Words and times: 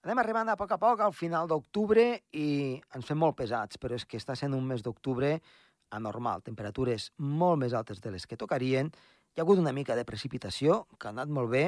Anem 0.00 0.16
arribant 0.22 0.48
a 0.48 0.56
poc 0.56 0.70
a 0.72 0.78
poc 0.80 1.00
al 1.04 1.12
final 1.12 1.48
d'octubre 1.48 2.02
i 2.32 2.46
ens 2.96 3.04
fem 3.04 3.18
molt 3.20 3.36
pesats, 3.36 3.76
però 3.76 3.98
és 3.98 4.06
que 4.08 4.16
està 4.16 4.32
sent 4.32 4.54
un 4.56 4.64
mes 4.64 4.80
d'octubre 4.80 5.34
anormal, 5.92 6.40
temperatures 6.46 7.10
molt 7.18 7.60
més 7.60 7.74
altes 7.76 8.00
de 8.00 8.12
les 8.14 8.24
que 8.24 8.38
tocarien, 8.40 8.88
hi 8.88 9.40
ha 9.40 9.44
hagut 9.44 9.60
una 9.60 9.74
mica 9.76 9.98
de 9.98 10.06
precipitació, 10.08 10.86
que 10.96 11.10
ha 11.10 11.12
anat 11.12 11.28
molt 11.28 11.52
bé, 11.52 11.64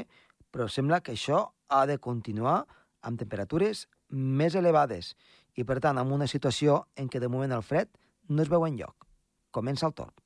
però 0.49 0.65
sembla 0.65 1.03
que 1.05 1.13
això 1.13 1.43
ha 1.69 1.85
de 1.91 1.99
continuar 2.01 2.63
amb 3.05 3.21
temperatures 3.21 3.85
més 4.09 4.57
elevades 4.57 5.12
i, 5.53 5.69
per 5.69 5.83
tant, 5.85 6.01
amb 6.01 6.17
una 6.17 6.30
situació 6.30 6.87
en 6.96 7.12
què 7.12 7.21
de 7.21 7.29
moment 7.29 7.53
el 7.53 7.67
fred 7.67 7.93
no 8.33 8.41
es 8.41 8.49
veu 8.49 8.64
en 8.64 8.80
lloc. 8.80 9.11
Comença 9.53 9.85
el 9.91 9.93
torn. 9.93 10.21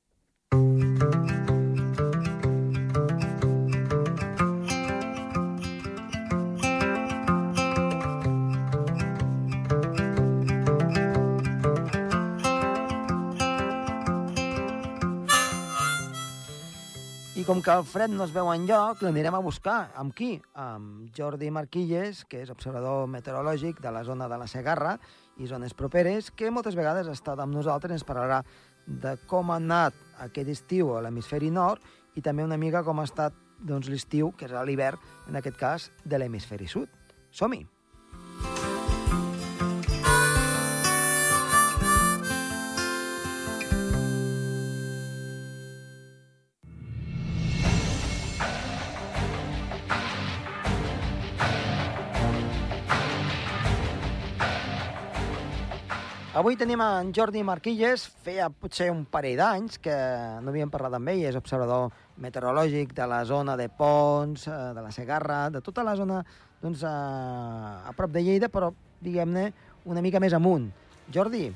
Com 17.46 17.60
que 17.62 17.70
el 17.70 17.84
fred 17.86 18.10
no 18.10 18.24
es 18.24 18.32
veu 18.34 18.48
en 18.50 18.64
lloc, 18.66 19.04
l'anirem 19.06 19.36
a 19.38 19.40
buscar. 19.44 19.92
Amb 19.94 20.10
qui? 20.18 20.32
Amb 20.58 21.12
Jordi 21.14 21.46
Marquilles, 21.54 22.24
que 22.26 22.40
és 22.42 22.50
observador 22.50 23.06
meteorològic 23.12 23.78
de 23.84 23.92
la 23.94 24.02
zona 24.08 24.26
de 24.26 24.38
la 24.40 24.48
Segarra 24.50 24.96
i 25.38 25.46
zones 25.46 25.76
properes, 25.78 26.32
que 26.34 26.50
moltes 26.50 26.74
vegades 26.74 27.06
ha 27.06 27.14
estat 27.14 27.38
amb 27.38 27.54
nosaltres, 27.54 27.94
ens 27.94 28.08
parlarà 28.08 28.40
de 28.86 29.14
com 29.30 29.54
ha 29.54 29.60
anat 29.62 29.94
aquest 30.26 30.50
estiu 30.56 30.96
a 30.96 31.04
l'hemisferi 31.06 31.52
nord 31.54 31.86
i 32.18 32.24
també 32.24 32.42
una 32.42 32.58
mica 32.58 32.82
com 32.82 32.98
ha 32.98 33.06
estat 33.06 33.38
doncs, 33.62 33.92
l'estiu, 33.92 34.34
que 34.34 34.50
és 34.50 34.58
l'hivern, 34.66 34.98
en 35.30 35.38
aquest 35.38 35.62
cas, 35.62 35.90
de 36.04 36.18
l'hemisferi 36.18 36.66
sud. 36.66 36.90
Som-hi! 37.30 37.75
Avui 56.46 56.54
tenim 56.54 56.78
en 56.78 57.08
Jordi 57.10 57.40
Marquilles, 57.42 58.04
feia 58.22 58.44
potser 58.46 58.84
un 58.92 59.00
parell 59.10 59.40
d'anys 59.40 59.80
que 59.82 59.94
no 60.44 60.52
havíem 60.52 60.70
parlat 60.70 60.94
amb 60.94 61.10
ell, 61.10 61.24
és 61.26 61.34
observador 61.34 61.88
meteorològic 62.22 62.92
de 62.94 63.06
la 63.10 63.16
zona 63.26 63.56
de 63.58 63.64
Pons, 63.66 64.44
eh, 64.46 64.58
de 64.76 64.84
la 64.84 64.92
Segarra, 64.94 65.40
de 65.50 65.58
tota 65.58 65.82
la 65.82 65.96
zona 65.98 66.20
doncs, 66.60 66.84
a, 66.86 66.92
a 67.90 67.94
prop 67.98 68.12
de 68.14 68.22
Lleida, 68.22 68.46
però 68.46 68.68
diguem-ne 69.02 69.48
una 69.90 70.04
mica 70.06 70.20
més 70.22 70.36
amunt. 70.38 70.68
Jordi, 71.16 71.48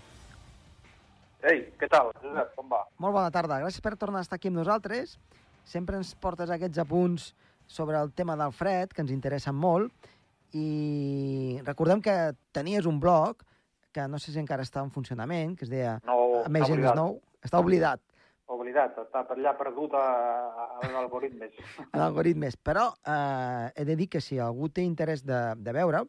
Ei, 1.52 1.60
què 1.78 1.86
tal, 1.86 2.10
Josep, 2.24 2.50
com 2.58 2.74
va? 2.74 2.80
molt 2.98 3.14
bona 3.14 3.30
tarda, 3.30 3.60
gràcies 3.62 3.86
per 3.86 3.94
tornar 3.94 4.24
a 4.24 4.26
estar 4.26 4.40
aquí 4.40 4.50
amb 4.50 4.58
nosaltres. 4.58 5.20
Sempre 5.62 6.00
ens 6.02 6.16
portes 6.18 6.50
aquests 6.50 6.82
apunts 6.82 7.28
sobre 7.68 8.02
el 8.02 8.10
tema 8.10 8.34
del 8.34 8.50
fred, 8.50 8.90
que 8.90 9.06
ens 9.06 9.14
interessen 9.14 9.54
molt, 9.54 10.10
i 10.50 11.60
recordem 11.62 12.02
que 12.02 12.18
tenies 12.50 12.90
un 12.90 12.98
blog 12.98 13.46
que 13.92 14.06
no 14.08 14.18
sé 14.18 14.32
si 14.32 14.40
encara 14.42 14.66
està 14.66 14.84
en 14.84 14.92
funcionament, 14.94 15.56
que 15.58 15.66
es 15.66 15.72
deia 15.72 15.98
No, 16.06 16.42
és 16.46 16.94
nou. 16.94 17.18
Està 17.42 17.60
oblidat 17.62 18.02
Oblidat, 18.50 18.96
està 18.98 19.20
per 19.28 19.36
allà 19.36 19.52
perdut 19.54 19.92
a, 19.94 20.00
a, 20.02 20.64
a 20.82 20.88
l'algoritmes. 20.90 21.52
en 21.84 22.00
algoritmes, 22.02 22.56
però 22.58 22.88
eh, 23.06 23.70
he 23.78 23.84
de 23.86 23.94
dir 23.94 24.08
que 24.10 24.20
si 24.20 24.40
algú 24.42 24.66
té 24.74 24.82
interès 24.82 25.22
de, 25.22 25.38
de 25.54 25.74
veure, 25.76 26.00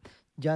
hi 0.42 0.50
ha 0.50 0.56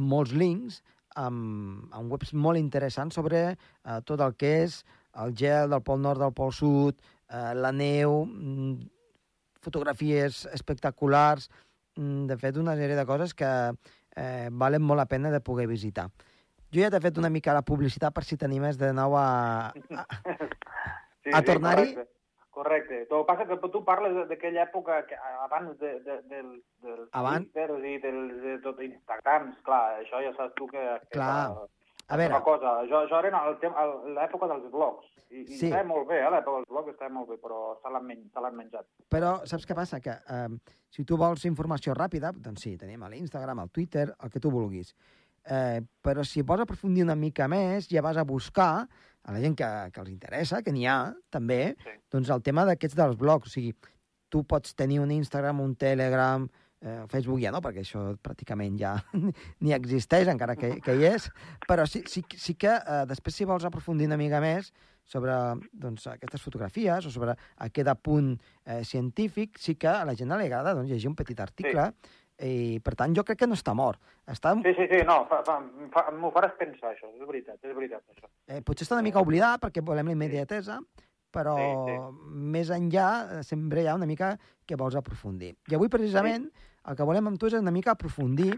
molts 0.00 0.32
links 0.32 0.78
amb, 1.20 1.90
amb 1.92 2.14
webs 2.14 2.32
molt 2.32 2.56
interessants 2.56 3.20
sobre 3.20 3.42
eh, 3.50 3.98
tot 4.08 4.24
el 4.24 4.32
que 4.40 4.54
és 4.62 4.80
el 5.20 5.36
gel 5.36 5.74
del 5.74 5.84
Pol 5.84 6.00
Nord, 6.00 6.22
del 6.24 6.32
Pol 6.32 6.54
Sud, 6.56 7.04
eh, 7.28 7.52
la 7.52 7.72
neu, 7.72 8.22
mm, 8.24 8.88
fotografies 9.60 10.46
espectaculars, 10.54 11.50
mm, 11.98 12.26
de 12.32 12.40
fet, 12.40 12.56
una 12.56 12.78
sèrie 12.80 12.96
de 12.96 13.04
coses 13.04 13.36
que 13.36 13.50
eh, 14.16 14.48
valen 14.50 14.82
molt 14.82 15.04
la 15.04 15.10
pena 15.10 15.30
de 15.30 15.44
poder 15.44 15.68
visitar. 15.68 16.08
Jo 16.72 16.80
ja 16.84 16.90
t'he 16.90 17.00
fet 17.02 17.18
una 17.18 17.30
mica 17.30 17.54
la 17.56 17.62
publicitat 17.66 18.14
per 18.14 18.22
si 18.24 18.36
t'animes 18.38 18.78
de 18.78 18.92
nou 18.94 19.16
a, 19.18 19.70
a, 19.74 20.06
Sí, 21.24 21.30
A 21.34 21.42
tornar-hi? 21.44 21.90
Correcte. 21.94 22.08
correcte. 22.50 23.00
El 23.02 23.08
que 23.08 23.24
passa 23.28 23.44
que 23.46 23.56
tu 23.72 23.82
parles 23.84 24.14
d'aquella 24.28 24.62
època 24.68 25.02
que 25.06 25.16
abans 25.44 25.76
de, 25.78 25.98
de, 26.06 26.16
del, 26.30 26.48
del 26.82 27.02
Abans? 27.12 27.50
Twitter 27.52 27.76
i 27.90 27.98
del, 28.02 28.22
de 28.42 28.54
tot 28.64 28.80
Instagrams, 28.82 29.58
clar, 29.66 30.00
això 30.00 30.22
ja 30.24 30.32
saps 30.38 30.54
tu 30.56 30.66
que... 30.70 30.80
que 31.10 31.18
Clar. 31.18 31.50
és 31.52 31.76
A 32.10 32.16
veure. 32.18 32.32
Una 32.34 32.42
cosa, 32.42 32.72
això, 32.82 33.04
això 33.04 33.20
era 33.22 33.42
el 33.46 33.58
el- 33.62 34.14
l'època 34.16 34.48
dels 34.50 34.70
blogs. 34.72 35.06
I, 35.30 35.42
i 35.44 35.58
Sí. 35.58 35.66
estava 35.68 35.84
molt 35.86 36.08
bé, 36.08 36.16
eh, 36.18 36.30
l'època 36.32 36.56
dels 36.58 36.68
blogs 36.72 36.90
estava 36.90 37.12
molt 37.14 37.28
bé, 37.30 37.36
però 37.38 37.76
se 37.82 37.88
l'han 37.92 38.04
men 38.06 38.24
menjat. 38.56 38.86
Però 39.08 39.46
saps 39.46 39.64
què 39.68 39.76
passa? 39.78 40.00
Que 40.00 40.10
eh, 40.10 40.48
si 40.90 41.04
tu 41.04 41.16
vols 41.16 41.44
informació 41.44 41.94
ràpida, 41.94 42.32
doncs 42.34 42.62
sí, 42.62 42.76
tenim 42.76 43.04
l'Instagram, 43.04 43.60
al 43.60 43.70
Twitter, 43.70 44.08
el 44.24 44.30
que 44.30 44.40
tu 44.40 44.50
vulguis. 44.50 44.94
Eh, 45.44 45.80
però 46.02 46.24
si 46.26 46.42
vols 46.42 46.62
aprofundir 46.66 47.02
una 47.06 47.16
mica 47.16 47.48
més, 47.48 47.88
ja 47.88 48.02
vas 48.02 48.16
a 48.20 48.24
buscar 48.24 48.86
a 49.22 49.32
la 49.32 49.40
gent 49.40 49.56
que, 49.56 49.68
que 49.92 50.00
els 50.00 50.10
interessa, 50.10 50.62
que 50.62 50.72
n'hi 50.72 50.86
ha, 50.86 51.14
també, 51.30 51.76
Sí. 51.84 51.96
doncs 52.12 52.30
el 52.30 52.42
tema 52.42 52.64
d'aquests 52.64 52.96
dels 52.96 53.16
blogs. 53.16 53.48
O 53.48 53.50
sigui, 53.52 53.74
tu 54.28 54.44
pots 54.44 54.74
tenir 54.74 55.00
un 55.00 55.10
Instagram, 55.10 55.60
un 55.60 55.74
Telegram, 55.76 56.46
eh, 56.80 57.04
Facebook 57.08 57.40
ja 57.42 57.50
no, 57.52 57.60
perquè 57.60 57.82
això 57.84 58.16
pràcticament 58.22 58.78
ja 58.80 58.94
ni 59.60 59.72
existeix, 59.76 60.28
encara 60.28 60.56
que, 60.56 60.78
que 60.80 60.94
hi 60.96 61.04
és, 61.10 61.30
però 61.68 61.86
sí, 61.86 62.04
sí, 62.06 62.22
sí 62.36 62.54
que 62.54 62.72
eh, 62.76 63.02
després 63.10 63.36
si 63.36 63.44
vols 63.48 63.64
aprofundir 63.68 64.06
una 64.08 64.16
mica 64.20 64.40
més 64.40 64.72
sobre 65.10 65.34
doncs, 65.72 66.06
aquestes 66.06 66.40
fotografies 66.40 67.06
o 67.06 67.10
sobre 67.10 67.34
aquest 67.66 67.88
apunt 67.90 68.36
eh, 68.64 68.84
científic, 68.84 69.58
sí 69.58 69.74
que 69.74 69.88
a 69.88 70.04
la 70.06 70.14
gent 70.14 70.30
li 70.30 70.46
agrada 70.46 70.74
doncs, 70.76 70.88
llegir 70.88 71.08
un 71.10 71.16
petit 71.18 71.40
article 71.40 71.90
i, 72.40 72.80
per 72.84 72.94
tant, 72.96 73.14
jo 73.16 73.24
crec 73.26 73.42
que 73.42 73.48
no 73.48 73.56
està 73.58 73.74
mort. 73.76 74.00
Està, 74.30 74.54
Sí, 74.64 74.72
sí, 74.76 74.86
sí, 74.90 75.02
no, 75.06 75.24
fa, 75.28 75.42
fa, 75.46 75.58
fa, 75.92 76.06
m'ho 76.16 76.30
faràs 76.32 76.56
pensar, 76.58 76.94
això, 76.94 77.10
és 77.12 77.26
veritat, 77.28 77.58
és 77.62 77.76
veritat, 77.76 78.02
això. 78.14 78.30
eh, 78.48 78.62
potser 78.64 78.86
està 78.86 78.96
una 78.96 79.04
mica 79.06 79.20
oblidat 79.20 79.60
perquè 79.60 79.84
volem 79.84 80.06
la 80.06 80.16
immediatesa, 80.16 80.80
però 81.30 81.54
Sí, 81.58 81.96
més 82.56 82.70
enllà 82.74 83.10
eh, 83.38 83.42
sempre 83.46 83.82
hi 83.82 83.86
ha 83.86 83.94
una 83.94 84.08
mica 84.08 84.32
que 84.66 84.76
vols 84.76 84.96
aprofundir. 84.96 85.54
I 85.70 85.76
avui, 85.76 85.88
precisament, 85.92 86.48
el 86.88 86.96
que 86.96 87.06
volem 87.06 87.28
amb 87.28 87.38
tu 87.38 87.46
és 87.46 87.58
una 87.58 87.70
mica 87.74 87.92
aprofundir 87.92 88.54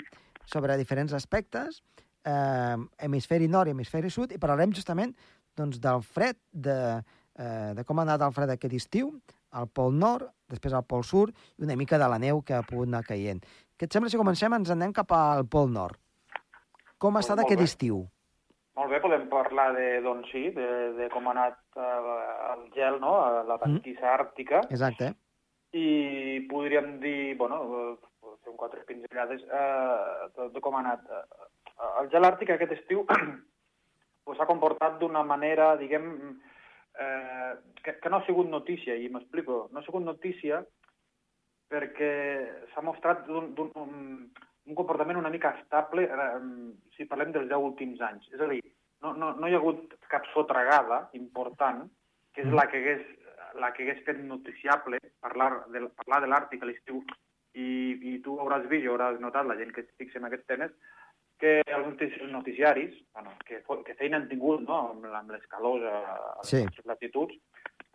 sobre 0.46 0.76
diferents 0.78 1.12
aspectes, 1.12 1.82
eh, 2.24 2.76
hemisferi 2.98 3.48
nord 3.48 3.68
i 3.68 3.74
hemisferi 3.76 4.10
sud, 4.10 4.32
i 4.32 4.38
parlarem 4.38 4.72
justament 4.72 5.14
doncs, 5.56 5.80
del 5.82 6.02
fred, 6.02 6.38
de, 6.52 7.02
eh, 7.38 7.72
de 7.76 7.84
com 7.84 7.98
ha 7.98 8.02
anat 8.06 8.22
el 8.22 8.32
fred 8.32 8.50
aquest 8.54 8.74
estiu, 8.78 9.12
al 9.52 9.68
Pol 9.68 9.92
Nord, 9.92 10.30
després 10.48 10.72
al 10.72 10.86
Pol 10.88 11.04
Sud, 11.04 11.32
i 11.58 11.66
una 11.66 11.76
mica 11.76 11.98
de 12.00 12.08
la 12.08 12.18
neu 12.18 12.40
que 12.40 12.54
ha 12.56 12.62
pogut 12.64 12.88
anar 12.88 13.02
caient. 13.04 13.42
Què 13.82 13.88
et 13.88 13.94
sembla 13.96 14.08
si 14.12 14.18
comencem, 14.20 14.54
ens 14.54 14.68
anem 14.70 14.92
cap 14.94 15.10
al 15.16 15.40
Pol 15.50 15.72
Nord? 15.74 15.98
Com 17.02 17.16
ha 17.18 17.20
estat 17.24 17.40
molt 17.40 17.48
aquest 17.48 17.58
bé. 17.58 17.64
estiu? 17.66 17.96
Molt 18.78 18.92
bé, 18.92 19.00
podem 19.02 19.24
parlar 19.26 19.64
de, 19.74 19.86
doncs 20.04 20.28
sí, 20.30 20.42
de, 20.54 20.66
de 20.94 21.08
com 21.10 21.24
ha 21.26 21.32
anat 21.32 21.56
eh, 21.82 22.12
el 22.52 22.60
gel, 22.76 23.00
no?, 23.02 23.16
a 23.18 23.40
la 23.48 23.56
pastissa 23.58 24.12
àrtica, 24.12 24.60
Exacte. 24.70 25.08
i 25.74 25.88
podríem 26.52 26.92
dir, 27.02 27.34
bueno, 27.40 27.58
eh, 27.80 28.36
fem 28.46 28.54
quatre 28.60 28.84
pinzellades 28.86 29.42
eh, 29.42 30.28
de, 30.36 30.46
de 30.54 30.62
com 30.62 30.78
ha 30.78 30.84
anat. 30.84 31.10
El 32.04 32.12
gel 32.14 32.28
àrtic 32.28 32.52
aquest 32.54 32.76
estiu 32.76 33.02
pues, 34.22 34.38
s'ha 34.38 34.46
comportat 34.46 35.00
d'una 35.02 35.24
manera, 35.26 35.72
diguem, 35.82 36.06
eh, 37.02 37.50
que, 37.82 37.96
que 37.98 38.14
no 38.14 38.22
ha 38.22 38.26
sigut 38.30 38.46
notícia, 38.46 38.94
i 38.94 39.10
m'explico. 39.10 39.64
No 39.74 39.82
ha 39.82 39.84
sigut 39.90 40.06
notícia 40.06 40.62
perquè 41.72 42.10
s'ha 42.74 42.84
mostrat 42.84 43.24
d'un 43.26 43.54
d'un- 43.56 43.72
un, 43.80 43.96
un 44.68 44.74
comportament 44.78 45.18
una 45.18 45.30
mica 45.32 45.54
estable 45.58 46.04
eh, 46.04 46.38
si 46.96 47.06
parlem 47.08 47.32
dels 47.32 47.48
10 47.48 47.58
últims 47.72 48.00
anys. 48.04 48.28
És 48.36 48.40
a 48.40 48.46
dir, 48.52 48.60
no, 49.02 49.14
no, 49.18 49.32
no 49.40 49.48
hi 49.48 49.56
ha 49.56 49.60
hagut 49.62 49.96
cap 50.12 50.28
sotragada 50.34 51.08
important, 51.18 51.86
que 52.32 52.44
és 52.44 52.52
la 52.54 52.68
que 52.70 52.78
hagués, 52.78 53.02
la 53.60 53.72
que 53.72 53.82
hagués 53.84 54.04
fet 54.06 54.20
noticiable 54.24 55.00
parlar 55.20 55.64
de, 55.72 55.86
parlar 55.98 56.20
de 56.22 56.28
l'Àrtic 56.30 56.62
a 56.62 56.68
l'estiu. 56.70 57.02
I, 57.52 57.64
I 58.14 58.18
tu 58.24 58.38
hauràs 58.40 58.64
vist 58.70 58.86
hauràs 58.88 59.18
notat, 59.20 59.44
la 59.44 59.56
gent 59.58 59.72
que 59.76 59.82
es 59.84 59.90
fixa 60.00 60.16
en 60.20 60.24
aquests 60.30 60.46
temes, 60.48 60.70
que 61.42 61.58
els 61.66 61.84
notici- 61.88 62.30
noticiaris, 62.30 62.94
bueno, 63.12 63.32
que, 63.44 63.58
que 63.84 63.94
feina 63.98 64.16
han 64.20 64.28
tingut 64.30 64.62
no? 64.64 64.78
amb, 64.94 65.04
amb 65.10 65.34
les 65.34 65.44
calors 65.50 65.82
a, 65.84 65.98
a 66.38 66.44
Sí. 66.48 66.62
les 66.62 66.86
latituds, 66.86 67.34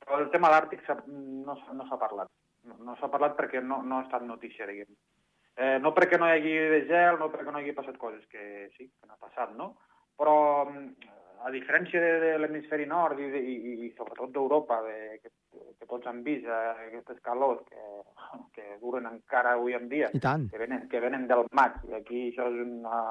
però 0.04 0.19
el 0.19 0.30
tema 0.36 0.51
de 0.51 0.57
l'Àrtic 0.60 0.84
no, 1.07 1.56
no 1.74 1.88
s'ha 1.88 1.98
parlat. 1.98 2.30
No, 2.68 2.78
no 2.84 2.96
s'ha 3.00 3.10
parlat 3.12 3.38
perquè 3.38 3.62
no, 3.64 3.81
no 3.84 4.00
ha 4.00 4.06
estat 4.06 4.25
notícia, 4.28 4.68
diguem. 4.69 4.92
Eh, 5.58 5.78
no 5.81 5.94
perquè 5.96 6.19
no 6.19 6.28
hi 6.30 6.36
hagi 6.38 6.56
de 6.74 6.81
gel, 6.90 7.18
no 7.18 7.31
perquè 7.34 7.52
no 7.54 7.62
hagi 7.62 7.74
passat 7.78 7.98
coses, 7.98 8.25
que 8.30 8.68
sí, 8.75 8.90
que 8.90 9.08
no 9.08 9.16
ha 9.16 9.22
passat, 9.24 9.56
no? 9.58 9.72
Però 10.18 10.36
mm, 10.69 11.16
a 11.46 11.52
diferència 11.54 12.02
de, 12.02 12.12
de 12.22 12.31
l'hemisferi 12.42 12.86
nord 12.90 13.19
i, 13.22 13.30
de, 13.34 13.42
i, 13.42 13.74
i 13.88 13.90
sobretot 13.98 14.34
d'Europa, 14.34 14.80
de, 14.86 15.18
que, 15.24 15.31
que 15.80 15.90
tots 15.90 16.10
han 16.10 16.22
vist 16.25 16.46
eh, 16.46 16.60
aquestes 16.88 17.22
calors 17.25 17.64
que, 17.69 17.84
que 18.58 18.78
duren 18.81 19.10
encara 19.10 19.56
avui 19.56 19.78
en 19.78 19.88
dia, 19.90 20.12
I 20.13 20.22
tant. 20.24 20.48
que 20.52 20.62
venen, 20.62 20.86
que 20.92 21.02
venen 21.04 21.28
del 21.30 21.46
maig, 21.58 21.78
i 21.90 21.98
aquí 21.98 22.24
això 22.31 22.50
és 22.52 22.62
una, 22.66 23.02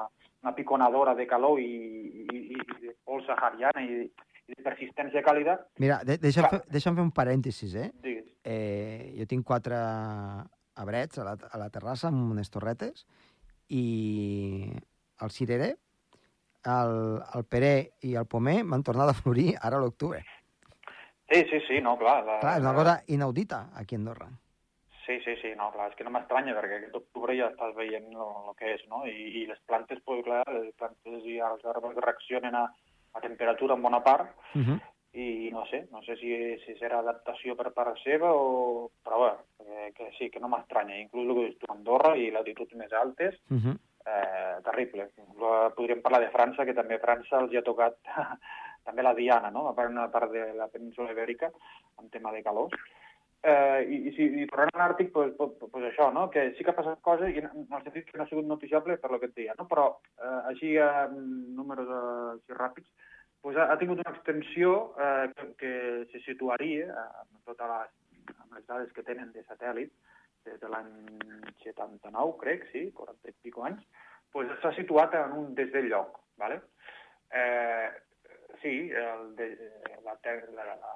una 0.43 0.55
piconadora 0.55 1.15
de 1.19 1.27
calor 1.27 1.59
i, 1.63 1.71
i, 2.27 2.43
i 2.55 2.65
de 2.83 2.95
pols 3.07 3.27
sahariana 3.27 3.83
i, 3.83 4.05
i 4.05 4.36
de 4.47 4.63
persistència 4.63 5.23
càlida, 5.25 5.57
Mira, 5.83 5.99
de, 6.07 6.17
deixa'm, 6.23 6.47
Clar. 6.47 6.61
fer, 6.61 6.71
deixa'm 6.77 6.95
fer 6.95 7.03
un 7.03 7.11
parèntesis, 7.15 7.75
eh? 7.75 7.89
digues, 8.03 8.29
eh? 8.47 9.11
Jo 9.17 9.27
tinc 9.29 9.45
quatre 9.47 9.75
abrets 10.77 11.19
a 11.19 11.25
la, 11.27 11.35
a 11.51 11.59
la 11.59 11.69
terrassa 11.73 12.07
amb 12.11 12.31
unes 12.31 12.51
torretes 12.53 13.05
i 13.73 14.71
el 15.21 15.33
cirerer, 15.33 15.73
el, 16.67 16.97
el 17.35 17.45
peré 17.49 17.75
i 18.07 18.15
el 18.19 18.27
pomer 18.29 18.61
m'han 18.63 18.83
tornat 18.87 19.11
a 19.11 19.17
florir 19.17 19.53
ara 19.59 19.79
a 19.79 19.83
l'octubre. 19.83 20.23
Sí, 21.27 21.43
sí, 21.51 21.59
sí, 21.67 21.81
no, 21.83 21.97
clar. 21.99 22.21
La, 22.23 22.39
Clar, 22.39 22.57
és 22.59 22.63
una 22.63 22.75
cosa 22.77 22.99
inaudita 23.11 23.65
aquí 23.75 23.97
a 23.97 23.99
Andorra. 23.99 24.29
Sí, 25.07 25.17
sí, 25.23 25.35
sí, 25.41 25.53
no, 25.55 25.69
clar, 25.71 25.89
és 25.91 25.95
que 25.95 26.03
no 26.03 26.11
m'estranya 26.11 26.53
perquè 26.55 26.81
aquest 26.81 26.95
octubre 26.99 27.35
ja 27.35 27.47
estàs 27.53 27.75
veient 27.75 28.09
el 28.11 28.55
que 28.59 28.73
és, 28.75 28.81
no? 28.91 29.05
I, 29.07 29.41
i 29.41 29.45
les 29.47 29.59
plantes, 29.67 29.99
pues, 30.07 30.23
clar, 30.25 30.43
les 30.51 30.73
plantes 30.79 31.27
i 31.27 31.37
els 31.43 31.63
arbres 31.67 31.95
reaccionen 32.03 32.55
a, 32.59 32.65
a 33.17 33.21
temperatura 33.21 33.75
en 33.75 33.81
bona 33.81 34.03
part 34.03 34.29
Uh 34.53 34.61
-huh. 34.61 34.79
i 35.13 35.49
no 35.51 35.65
sé, 35.65 35.87
no 35.91 36.01
sé 36.03 36.15
si, 36.17 36.29
si 36.65 36.73
serà 36.77 36.99
adaptació 36.99 37.55
per 37.55 37.71
part 37.73 37.97
seva 38.03 38.31
o... 38.33 38.91
Però 39.03 39.17
bé, 39.23 39.31
que, 39.57 39.93
que 39.97 40.11
sí, 40.17 40.29
que 40.29 40.39
no 40.39 40.47
m'estranya. 40.47 40.95
Inclús 40.99 41.27
el 41.27 41.33
que 41.35 41.45
dius 41.45 41.57
tu, 41.57 41.71
Andorra 41.73 42.15
i 42.15 42.29
latituds 42.31 42.75
més 42.75 42.93
altes, 42.93 43.35
Uh 43.49 43.57
-huh. 43.57 43.75
eh, 44.05 44.61
terrible. 44.63 45.09
Inclús 45.17 45.73
Podríem 45.75 46.01
parlar 46.01 46.21
de 46.21 46.29
França, 46.29 46.65
que 46.65 46.73
també 46.73 46.95
a 46.95 46.99
França 46.99 47.39
els 47.39 47.51
hi 47.51 47.57
ha 47.57 47.61
tocat 47.63 47.95
també 48.85 49.03
la 49.03 49.13
Diana, 49.13 49.49
no? 49.51 49.67
A 49.67 49.73
part, 49.75 49.89
una 49.89 50.09
part 50.11 50.31
de 50.31 50.53
la 50.53 50.67
península 50.67 51.11
ibèrica, 51.11 51.51
en 51.99 52.09
tema 52.09 52.31
de 52.31 52.43
calor. 52.43 52.69
Eh, 53.43 53.81
i, 53.85 53.97
i, 54.09 54.11
si, 54.15 54.25
i 54.41 54.45
tornant 54.49 54.73
a 54.73 54.79
l'Àrtic, 54.81 55.11
pues, 55.13 55.29
pues, 55.37 55.51
pues 55.71 55.83
això, 55.91 56.09
no? 56.11 56.25
que 56.33 56.49
sí 56.57 56.63
que 56.65 56.71
ha 56.73 56.75
passat 56.75 56.99
coses, 57.05 57.29
i 57.29 57.37
en, 57.43 57.51
el 57.63 57.83
sentit 57.85 58.07
que 58.09 58.17
no 58.17 58.25
ha 58.25 58.27
sigut 58.31 58.47
noticiable 58.49 58.97
per 58.97 59.11
lo 59.13 59.19
que 59.21 59.29
et 59.29 59.35
deia, 59.37 59.53
no? 59.59 59.67
però 59.69 59.85
eh, 60.17 60.39
així, 60.51 60.73
eh, 60.81 61.05
números 61.13 61.87
eh, 61.87 62.33
així 62.33 62.57
ràpids, 62.57 62.89
pues, 63.45 63.55
ha, 63.55 63.67
ha 63.71 63.77
tingut 63.77 64.01
una 64.01 64.15
extensió 64.15 64.73
eh, 64.97 65.29
que, 65.37 65.47
que 65.61 65.73
se 66.11 66.23
situaria, 66.25 66.89
eh, 66.89 67.21
amb 67.21 67.45
totes 67.45 67.71
les, 67.71 67.93
amb 68.39 68.57
les 68.57 68.65
dades 68.73 68.91
que 68.97 69.05
tenen 69.05 69.31
de 69.35 69.45
satèl·lit, 69.45 69.93
des 70.47 70.59
de 70.59 70.73
l'any 70.73 70.91
79, 71.63 72.35
crec, 72.41 72.65
sí, 72.73 72.87
40 72.97 73.29
i 73.31 73.37
pico 73.45 73.63
anys, 73.69 73.85
pues, 74.33 74.49
s'ha 74.63 74.73
situat 74.75 75.13
en 75.21 75.37
un 75.37 75.53
desdel·lloc, 75.55 76.17
¿vale? 76.41 76.59
Eh, 77.31 77.87
sí, 78.65 78.75
el 78.89 79.33
de, 79.37 79.53
la, 80.03 80.17
ter- 80.25 80.49
la, 80.57 80.65
la, 80.73 80.93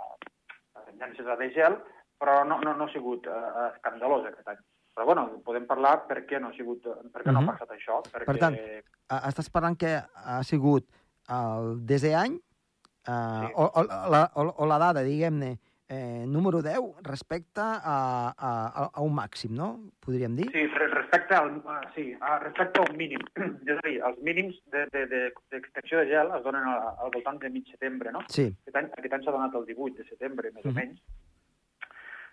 la 0.76 0.86
llances 0.98 1.28
de 1.38 1.50
gel, 1.54 1.78
però 2.21 2.44
no, 2.45 2.59
no, 2.62 2.75
no 2.77 2.85
ha 2.85 2.94
sigut 2.94 3.25
eh, 3.27 3.41
escandalós 3.73 4.27
aquest 4.29 4.47
any. 4.53 4.62
Però 4.94 5.06
bueno, 5.07 5.25
podem 5.45 5.65
parlar 5.65 6.06
per 6.07 6.19
què 6.29 6.39
no 6.44 6.50
ha 6.51 6.56
sigut, 6.57 6.83
per 6.85 7.23
què 7.23 7.31
no 7.31 7.41
Mhm. 7.41 7.50
ha 7.50 7.53
passat 7.57 7.69
això, 7.77 8.01
perquè... 8.12 8.25
Per 8.29 8.38
tant, 8.38 8.57
Estàs 9.27 9.50
parlant 9.51 9.75
que 9.79 9.97
ha 9.97 10.41
sigut 10.47 10.85
el 11.31 11.81
desè 11.88 12.13
any 12.15 12.35
eh, 13.07 13.45
Sí. 13.47 13.53
o, 13.56 13.65
o, 13.73 13.83
la, 14.13 14.29
o, 14.35 14.45
o 14.63 14.65
la 14.69 14.77
dada, 14.79 15.01
diguem-ne, 15.03 15.57
eh, 15.91 16.23
número 16.27 16.62
10 16.62 17.01
respecte 17.03 17.59
a, 17.62 18.31
a, 18.38 18.89
a, 18.94 19.01
un 19.01 19.12
màxim, 19.15 19.51
no? 19.57 19.71
Podríem 20.00 20.35
dir? 20.38 20.45
Sí, 20.53 20.68
re- 20.68 20.88
respecte 20.94 21.35
al, 21.35 21.50
sí, 21.95 22.06
respecte 22.44 22.79
al 22.79 22.95
mínim. 22.95 23.19
És 23.68 23.75
a 23.77 23.88
dir, 23.88 23.97
els 24.07 24.21
mínims 24.23 24.56
d'extensió 24.71 24.91
de, 24.94 25.06
de, 25.12 25.33
d'extensió 25.51 26.00
de 26.00 26.06
gel 26.13 26.31
es 26.38 26.44
donen 26.45 26.63
al, 26.63 26.94
al 27.03 27.12
voltant 27.12 27.39
de 27.41 27.50
mig 27.50 27.68
setembre, 27.73 28.12
no? 28.15 28.21
Sí. 28.29 28.47
Aquest 28.68 28.77
any, 29.13 29.23
s'ha 29.25 29.31
donat 29.35 29.56
el 29.59 29.65
18 29.65 29.97
de 30.03 30.07
setembre, 30.13 30.51
més 30.56 30.63
Mhm. 30.63 30.71
o 30.71 30.79
menys, 30.79 31.01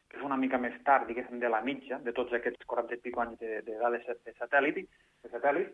que 0.09 0.17
és 0.17 0.23
una 0.25 0.37
mica 0.37 0.59
més 0.59 0.75
tard, 0.85 1.07
diguéssim, 1.07 1.39
de 1.41 1.49
la 1.53 1.61
mitja, 1.61 1.99
de 2.05 2.13
tots 2.17 2.33
aquests 2.33 2.65
40 2.67 2.95
i 2.95 3.01
pico 3.05 3.21
anys 3.21 3.39
de, 3.41 3.61
de 3.63 3.79
dades 3.79 4.07
de 4.25 4.33
satèl·lit, 4.39 4.87
de 5.23 5.29
satèl·lit, 5.31 5.69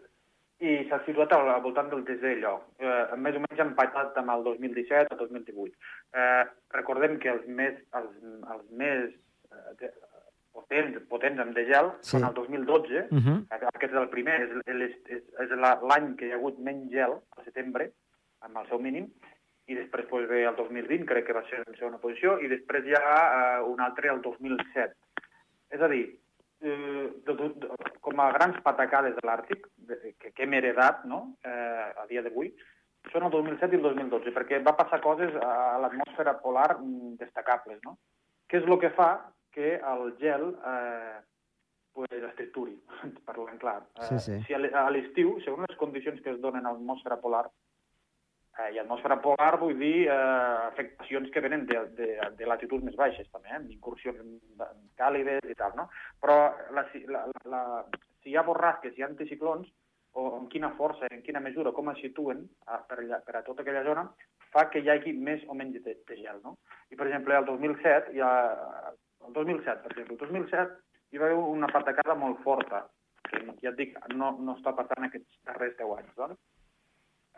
i 0.61 0.89
s'ha 0.89 1.01
situat 1.05 1.33
al, 1.35 1.49
al 1.51 1.61
voltant 1.63 1.89
del 1.91 2.05
desè 2.07 2.37
lloc, 2.41 2.63
eh, 2.79 3.17
més 3.17 3.35
o 3.37 3.41
menys 3.43 3.61
empatat 3.61 4.17
amb 4.19 4.31
el 4.31 4.45
2017 4.45 5.15
o 5.15 5.19
2018. 5.19 5.75
Eh, 6.15 6.45
recordem 6.71 7.19
que 7.19 7.31
els 7.31 7.47
més, 7.47 7.75
els, 7.99 8.11
els 8.55 8.71
més 8.71 9.11
eh, 9.11 9.75
de, 9.81 9.91
potents, 10.55 10.99
potents 11.11 11.41
amb 11.43 11.55
de 11.59 11.65
gel 11.67 11.91
Sí. 12.01 12.13
són 12.17 12.25
el 12.29 12.35
2012, 12.35 13.07
Uh 13.11 13.19
-huh. 13.19 13.39
aquest 13.51 13.93
és 13.93 13.99
el 14.01 14.09
primer, 14.09 14.41
és, 14.43 14.51
és, 14.67 14.97
és, 15.09 15.23
és 15.43 15.51
la- 15.59 15.79
l'any 15.83 16.15
que 16.17 16.27
hi 16.27 16.33
ha 16.33 16.37
hagut 16.37 16.59
menys 16.59 16.91
gel, 16.91 17.19
al 17.37 17.45
setembre, 17.45 17.91
amb 18.41 18.57
el 18.59 18.67
seu 18.69 18.79
mínim, 18.79 19.11
i 19.67 19.75
després 19.79 20.07
pues, 20.11 20.29
ve 20.29 20.43
el 20.45 20.57
2020, 20.57 21.07
crec 21.09 21.27
que 21.27 21.33
va 21.37 21.43
ser 21.49 21.63
en 21.67 21.77
segona 21.79 21.99
posició, 22.03 22.37
i 22.45 22.49
després 22.51 22.85
hi 22.85 22.95
ha 22.99 23.15
eh, 23.25 23.63
un 23.65 23.81
altre 23.81 24.11
el 24.13 24.21
2007. 24.23 24.95
És 25.73 25.81
a 25.81 25.89
dir, 25.89 26.05
eh, 26.61 27.09
de, 27.27 27.35
de, 27.39 27.49
de, 27.65 27.71
com 28.05 28.21
a 28.21 28.31
grans 28.37 28.61
patacades 28.63 29.17
de 29.17 29.25
l'Àrtic, 29.27 29.67
de- 29.77 30.15
que, 30.21 30.33
que 30.33 30.43
hem 30.45 30.55
heredat 30.61 31.05
no? 31.09 31.37
eh, 31.45 31.91
a 32.03 32.07
dia 32.11 32.23
d'avui, 32.23 32.53
són 33.13 33.25
el 33.27 33.33
2007 33.33 33.75
i 33.75 33.81
el 33.81 33.87
2012, 33.89 34.33
perquè 34.37 34.63
va 34.65 34.77
passar 34.77 35.01
coses 35.05 35.33
a 35.45 35.79
l'atmosfera 35.83 36.39
polar 36.41 36.79
mm, 36.81 37.17
destacables, 37.21 37.81
no? 37.85 37.99
Què 38.49 38.61
és 38.63 38.69
el 38.69 38.79
que 38.81 38.93
fa 38.97 39.11
que 39.53 39.75
el 39.77 40.15
gel 40.21 40.51
eh, 40.67 41.19
pues, 41.93 42.13
es 42.13 42.33
trituri, 42.39 42.77
parlant 43.29 43.59
clar. 43.61 43.83
Eh, 44.01 44.09
Sí, 44.09 44.19
sí. 44.29 44.39
Si 44.47 44.55
a 44.57 44.59
l'e- 44.61 44.73
a 44.77 44.87
l'estiu, 44.93 45.37
segons 45.45 45.69
les 45.69 45.77
condicions 45.81 46.21
que 46.25 46.33
es 46.37 46.41
donen 46.41 46.65
a 46.67 46.73
l'atmosfera 46.73 47.21
polar, 47.21 47.45
eh, 48.59 48.71
i 48.75 48.79
atmosfera 48.79 49.21
polar 49.23 49.59
vull 49.61 49.77
dir 49.79 50.07
eh, 50.07 50.17
afectacions 50.71 51.31
que 51.35 51.43
venen 51.45 51.67
de, 51.71 51.81
de, 51.99 52.11
de 52.39 52.49
latituds 52.49 52.85
més 52.87 52.97
baixes, 52.99 53.31
també, 53.33 53.53
eh, 53.55 53.63
incursions 53.75 54.67
càlides 55.01 55.51
i 55.51 55.57
tal, 55.59 55.75
no? 55.79 55.89
Però 56.23 56.39
la, 56.77 56.87
la, 57.15 57.25
la, 57.51 57.63
si 58.23 58.33
hi 58.33 58.37
ha 58.39 58.47
borrasques, 58.47 58.95
si 58.95 59.03
hi 59.03 59.07
ha 59.07 59.11
anticiclons, 59.11 59.71
o 60.15 60.29
en 60.39 60.47
quina 60.49 60.71
força, 60.79 61.09
en 61.11 61.25
quina 61.27 61.43
mesura, 61.43 61.73
com 61.75 61.91
es 61.91 61.99
situen 61.99 62.45
a, 62.71 62.79
per, 62.87 63.01
allà, 63.03 63.19
per 63.27 63.35
a 63.41 63.43
tota 63.47 63.65
aquella 63.65 63.83
zona, 63.87 64.07
fa 64.55 64.69
que 64.71 64.83
hi 64.83 64.91
hagi 64.93 65.13
més 65.29 65.43
o 65.51 65.57
menys 65.59 65.83
de, 65.83 65.97
de 66.07 66.19
gel, 66.21 66.39
no? 66.45 66.55
I, 66.91 66.99
per 66.99 67.09
exemple, 67.09 67.35
el 67.35 67.49
2007, 67.49 68.15
hi 68.15 68.23
ha, 68.23 68.35
el 69.27 69.35
2007, 69.35 69.83
per 69.83 69.91
exemple, 69.91 70.15
el 70.15 70.23
2007 70.23 71.15
hi 71.15 71.23
va 71.23 71.31
haver 71.31 71.41
una 71.57 71.71
patacada 71.71 72.15
molt 72.19 72.39
forta, 72.47 72.85
que 73.27 73.43
ja 73.63 73.73
et 73.73 73.81
dic, 73.81 73.99
no, 74.15 74.31
no 74.39 74.55
està 74.55 74.75
passant 74.79 75.07
aquests 75.09 75.41
darrers 75.49 75.75
10 75.81 75.99
anys, 75.99 76.15
doncs. 76.21 76.41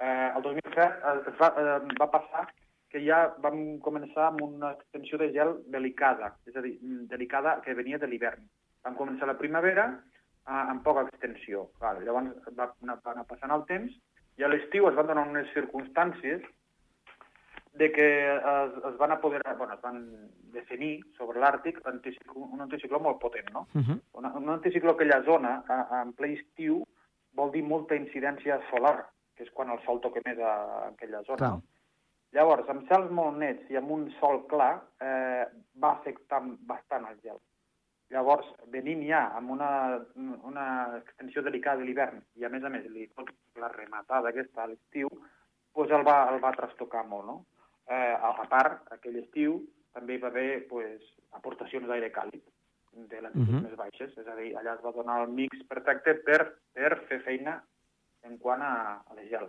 Eh, 0.00 0.32
el 0.36 0.42
2007 0.42 0.80
eh, 0.80 1.20
es 1.32 1.38
va, 1.40 1.52
eh, 1.56 1.96
va 2.00 2.10
passar 2.10 2.46
que 2.92 3.00
ja 3.04 3.22
vam 3.42 3.78
començar 3.84 4.28
amb 4.28 4.42
una 4.44 4.72
extensió 4.76 5.18
de 5.18 5.30
gel 5.32 5.56
delicada, 5.72 6.34
és 6.46 6.56
a 6.56 6.62
dir, 6.64 6.76
mm, 6.82 7.06
delicada 7.12 7.60
que 7.64 7.74
venia 7.74 7.98
de 7.98 8.06
l'hivern. 8.06 8.44
Vam 8.84 8.94
començar 8.94 9.26
la 9.26 9.38
primavera 9.40 9.86
eh, 9.88 10.52
amb 10.52 10.84
poca 10.84 11.06
extensió. 11.08 11.70
Clar, 11.80 11.96
llavors 12.02 12.36
va 12.58 12.70
anar, 12.82 13.00
va 13.04 13.16
anar 13.16 13.26
passant 13.26 13.54
el 13.56 13.64
temps 13.70 13.96
i 14.36 14.44
a 14.44 14.52
l'estiu 14.52 14.88
es 14.88 14.94
van 14.94 15.08
donar 15.08 15.26
unes 15.28 15.48
circumstàncies 15.54 16.44
de 17.76 17.90
que 17.92 18.06
es, 18.36 18.76
es 18.90 18.96
van 18.96 19.12
apoderar, 19.12 19.56
bueno, 19.56 19.74
es 19.74 19.82
van 19.82 19.98
definir 20.52 21.00
sobre 21.16 21.40
l'Àrtic 21.40 21.80
un 21.84 22.60
anticicló 22.64 23.00
molt 23.00 23.20
potent, 23.20 23.50
no? 23.52 23.66
Uh 23.74 23.82
-huh. 23.82 24.00
Una, 24.12 24.32
un 24.32 24.48
anticicló 24.48 24.90
a 24.90 24.94
aquella 24.94 25.22
zona, 25.24 25.62
a, 25.68 26.02
en 26.02 26.12
ple 26.12 26.32
estiu, 26.32 26.84
vol 27.34 27.50
dir 27.52 27.62
molta 27.62 27.94
incidència 27.94 28.60
solar, 28.70 29.06
que 29.36 29.44
és 29.44 29.52
quan 29.52 29.70
el 29.70 29.82
sol 29.84 30.00
toca 30.00 30.22
més 30.24 30.38
a, 30.38 30.52
a 30.52 30.86
aquella 30.92 31.22
zona. 31.28 31.38
Clar. 31.42 31.56
Llavors, 32.36 32.68
amb 32.72 32.88
cels 32.88 33.12
molt 33.14 33.38
nets 33.40 33.68
i 33.70 33.78
amb 33.78 33.92
un 33.94 34.08
sol 34.20 34.42
clar, 34.50 34.74
eh, 35.00 35.44
va 35.80 35.92
afectar 35.92 36.42
bastant 36.68 37.06
el 37.08 37.20
gel. 37.22 37.38
Llavors, 38.12 38.48
venim 38.70 39.02
ja 39.08 39.24
amb 39.34 39.50
una, 39.50 39.70
una 40.46 40.66
extensió 40.98 41.42
delicada 41.42 41.80
de 41.80 41.88
l'hivern 41.88 42.20
i, 42.38 42.44
a 42.46 42.50
més 42.52 42.64
a 42.64 42.70
més, 42.70 42.84
li 42.92 43.08
la 43.58 43.70
rematada 43.72 44.30
aquesta 44.30 44.62
a 44.62 44.68
l'estiu, 44.70 45.10
doncs 45.74 45.94
el 45.96 46.04
va, 46.06 46.18
el 46.32 46.38
va 46.42 46.54
trastocar 46.54 47.06
molt, 47.08 47.26
no? 47.26 47.38
Eh, 47.86 48.14
a, 48.14 48.34
part, 48.50 48.86
aquell 48.94 49.18
estiu 49.22 49.58
també 49.94 50.16
hi 50.16 50.22
va 50.22 50.30
haver 50.30 50.66
pues, 50.68 51.02
aportacions 51.38 51.88
d'aire 51.88 52.12
càlid 52.14 52.42
de 52.96 53.20
les 53.20 53.34
Mhm. 53.34 53.56
uh 53.58 53.62
més 53.62 53.76
baixes, 53.76 54.12
és 54.16 54.26
a 54.26 54.34
dir, 54.36 54.54
allà 54.56 54.74
es 54.74 54.84
va 54.84 54.92
donar 54.92 55.22
el 55.22 55.32
mix 55.32 55.64
perfecte 55.68 56.14
per, 56.26 56.54
per 56.72 56.92
fer 57.08 57.20
feina 57.20 57.62
en 58.26 58.36
quant 58.42 58.62
a, 58.62 58.74
a 59.06 59.16
les 59.18 59.30
gel. 59.30 59.48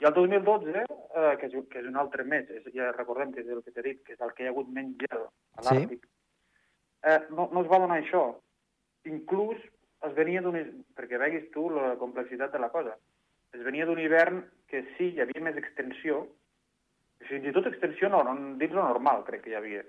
I 0.00 0.08
el 0.08 0.14
2012, 0.16 0.74
eh, 0.84 1.36
que, 1.40 1.48
és, 1.48 1.54
que 1.70 1.80
és 1.82 1.88
un 1.88 1.98
altre 2.00 2.24
mes, 2.26 2.48
és, 2.50 2.66
ja 2.74 2.90
recordem 2.96 3.32
que 3.34 3.44
és 3.44 3.50
el 3.52 3.62
que 3.62 3.74
t'he 3.74 3.84
dit, 3.86 4.02
que 4.06 4.16
és 4.16 4.24
el 4.24 4.32
que 4.34 4.44
hi 4.44 4.50
ha 4.50 4.54
hagut 4.54 4.70
menys 4.74 4.96
gel 5.04 5.26
a 5.26 5.62
Sí. 5.62 5.68
l'Àrtic, 5.68 6.08
eh, 7.04 7.20
no, 7.30 7.48
no 7.52 7.62
es 7.62 7.70
va 7.70 7.80
donar 7.84 8.00
això. 8.00 8.24
Inclús 9.10 9.60
es 10.08 10.14
venia 10.16 10.42
d'un... 10.44 10.58
perquè 10.96 11.20
veguis 11.20 11.50
tu 11.54 11.68
la 11.72 11.94
complexitat 12.00 12.52
de 12.52 12.60
la 12.60 12.70
cosa. 12.72 12.96
Es 13.54 13.62
venia 13.62 13.86
d'un 13.86 14.00
hivern 14.00 14.42
que 14.68 14.82
sí, 14.96 15.12
hi 15.14 15.22
havia 15.22 15.44
més 15.44 15.56
extensió, 15.60 16.24
fins 17.28 17.46
i 17.46 17.52
tot 17.56 17.68
extensió 17.70 18.10
no, 18.12 18.22
no 18.26 18.34
dins 18.60 18.74
lo 18.74 18.82
normal 18.82 19.22
crec 19.28 19.44
que 19.44 19.52
hi 19.52 19.58
havia. 19.60 19.84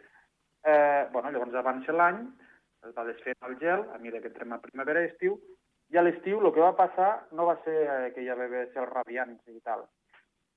Eh, 0.66 1.08
bueno, 1.12 1.32
llavors 1.32 1.56
avança 1.60 1.94
l'any, 1.94 2.22
es 2.86 2.94
va 2.96 3.06
desfent 3.08 3.48
el 3.50 3.58
gel, 3.62 3.86
a 3.94 3.98
mesura 3.98 4.22
que 4.22 4.32
entrem 4.32 4.54
a 4.54 4.62
primavera 4.62 5.04
i 5.04 5.10
estiu, 5.12 5.40
i 5.94 5.98
a 5.98 6.04
l'estiu 6.04 6.42
el 6.42 6.52
que 6.54 6.64
va 6.64 6.76
passar 6.78 7.12
no 7.38 7.46
va 7.50 7.60
ser 7.66 7.76
eh, 7.84 8.12
que 8.16 8.24
hi 8.24 8.30
va 8.32 8.48
haver 8.48 8.66
cels 8.74 8.92
radiants 8.94 9.54
i 9.54 9.62
tal. 9.62 9.86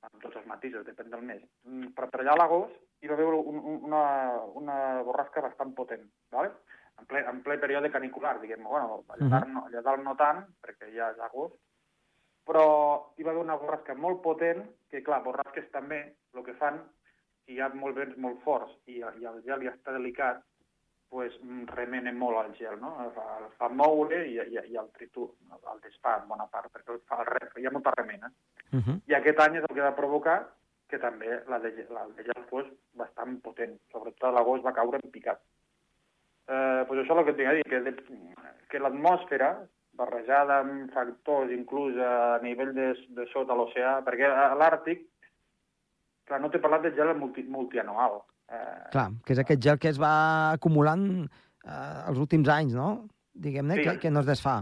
amb 0.06 0.20
tots 0.22 0.36
els 0.38 0.44
matisos, 0.46 0.84
depèn 0.86 1.08
del 1.10 1.24
mes. 1.26 1.40
Mm, 1.66 1.88
Però 1.96 2.06
per 2.06 2.20
allà 2.20 2.36
a 2.36 2.38
l'agost 2.38 2.76
hi 3.02 3.08
va 3.10 3.16
haver 3.16 3.24
un, 3.34 3.56
un, 3.58 3.80
una, 3.88 4.02
una 4.60 4.76
borrasca 5.02 5.42
bastant 5.42 5.72
potent, 5.74 6.04
¿vale? 6.30 6.52
en, 6.98 7.06
ple, 7.06 7.24
en 7.30 7.40
ple 7.42 7.58
període 7.62 7.90
canicular, 7.94 8.36
diguem 8.42 8.64
bueno, 8.66 9.02
allà, 9.08 9.28
dalt 9.34 9.50
no, 9.52 9.64
allà 9.68 9.82
dalt 9.86 10.04
no 10.04 10.14
tant, 10.18 10.44
perquè 10.64 10.90
ja 10.94 11.10
és 11.14 11.22
agost, 11.22 11.56
però 12.48 12.64
hi 13.16 13.26
va 13.26 13.32
haver 13.34 13.44
una 13.44 13.58
borrasca 13.60 13.94
molt 13.94 14.22
potent, 14.24 14.64
que 14.90 15.02
clar, 15.06 15.22
borrasques 15.24 15.68
també, 15.74 16.00
el 16.34 16.44
que 16.46 16.56
fan, 16.60 16.80
si 17.44 17.56
hi 17.56 17.60
ha 17.60 17.68
molt 17.74 17.96
vents 17.96 18.16
molt 18.20 18.40
forts 18.44 18.74
i, 18.86 18.98
i 18.98 19.28
el 19.30 19.42
gel 19.46 19.66
ja 19.66 19.74
està 19.74 19.94
delicat, 19.94 20.42
pues, 21.08 21.32
remena 21.72 22.12
molt 22.12 22.42
el 22.44 22.54
gel, 22.58 22.78
no? 22.80 22.94
El 23.04 23.10
fa, 23.16 23.24
el 23.40 23.48
fa 23.60 23.68
moure 23.68 24.20
i, 24.28 24.36
i, 24.38 24.60
i 24.72 24.78
el 24.80 24.90
tritur, 24.96 25.30
el 25.56 25.82
desfà 25.84 26.18
en 26.20 26.28
bona 26.28 26.46
part, 26.52 26.70
perquè 26.72 26.94
el 26.94 27.02
fa, 27.08 27.22
el 27.24 27.62
hi 27.62 27.66
ha 27.66 27.74
molta 27.74 27.94
remena. 27.96 28.30
Uh 28.72 28.80
-huh. 28.80 29.00
I 29.08 29.14
aquest 29.14 29.40
any 29.40 29.56
és 29.56 29.64
el 29.68 29.74
que 29.74 29.86
va 29.86 29.96
provocar 29.96 30.38
que 30.88 30.98
també 30.98 31.28
la 31.48 31.58
de, 31.58 31.86
la 31.90 32.06
de 32.16 32.24
gel 32.24 32.44
fos 32.50 32.66
bastant 32.94 33.40
potent. 33.44 33.78
Sobretot 33.92 34.28
a 34.28 34.32
l'agost 34.32 34.64
va 34.64 34.72
caure 34.72 35.00
en 35.02 35.10
picat. 35.10 35.40
Eh, 36.48 36.84
pues 36.88 37.00
això 37.00 37.12
és 37.12 37.18
el 37.18 37.24
que 37.26 37.36
tinc 37.36 37.48
a 37.48 37.52
dir, 37.52 37.64
que, 37.68 37.80
que 38.68 38.80
l'atmosfera, 38.80 39.50
barrejada 39.98 40.60
amb 40.62 40.92
factors 40.94 41.50
inclús 41.50 41.96
a 41.98 42.38
nivell 42.42 42.72
de, 42.72 42.94
de 43.18 43.26
sota 43.32 43.56
l'oceà, 43.58 43.98
perquè 44.06 44.30
a 44.30 44.54
l'Àrtic, 44.54 45.04
clar, 46.28 46.40
no 46.40 46.50
t'he 46.52 46.60
parlat 46.62 46.82
de 46.86 46.92
gel 46.96 47.14
multi, 47.18 47.42
multianual. 47.48 48.20
Eh, 48.48 48.88
Clar, 48.94 49.08
que 49.26 49.34
és 49.34 49.38
aquest 49.42 49.60
gel 49.64 49.78
que 49.80 49.88
es 49.90 49.98
va 50.00 50.52
acumulant 50.54 51.02
eh, 51.28 52.02
els 52.08 52.18
últims 52.18 52.48
anys, 52.48 52.74
no? 52.76 53.08
Diguem-ne, 53.34 53.76
Sí. 53.76 53.84
que, 53.84 53.98
que 54.06 54.10
no 54.10 54.20
es 54.20 54.26
desfà. 54.30 54.60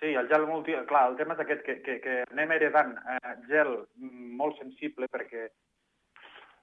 Sí, 0.00 0.14
el 0.16 0.28
gel 0.28 0.46
multi... 0.48 0.72
Clar, 0.88 1.10
el 1.10 1.16
tema 1.18 1.34
és 1.36 1.40
aquest, 1.44 1.62
que, 1.66 1.74
que, 1.84 1.98
que 2.00 2.16
anem 2.32 2.50
heredant 2.56 2.94
eh, 2.98 3.34
gel 3.50 3.74
mm, 4.00 4.36
molt 4.40 4.56
sensible 4.58 5.06
perquè... 5.12 5.46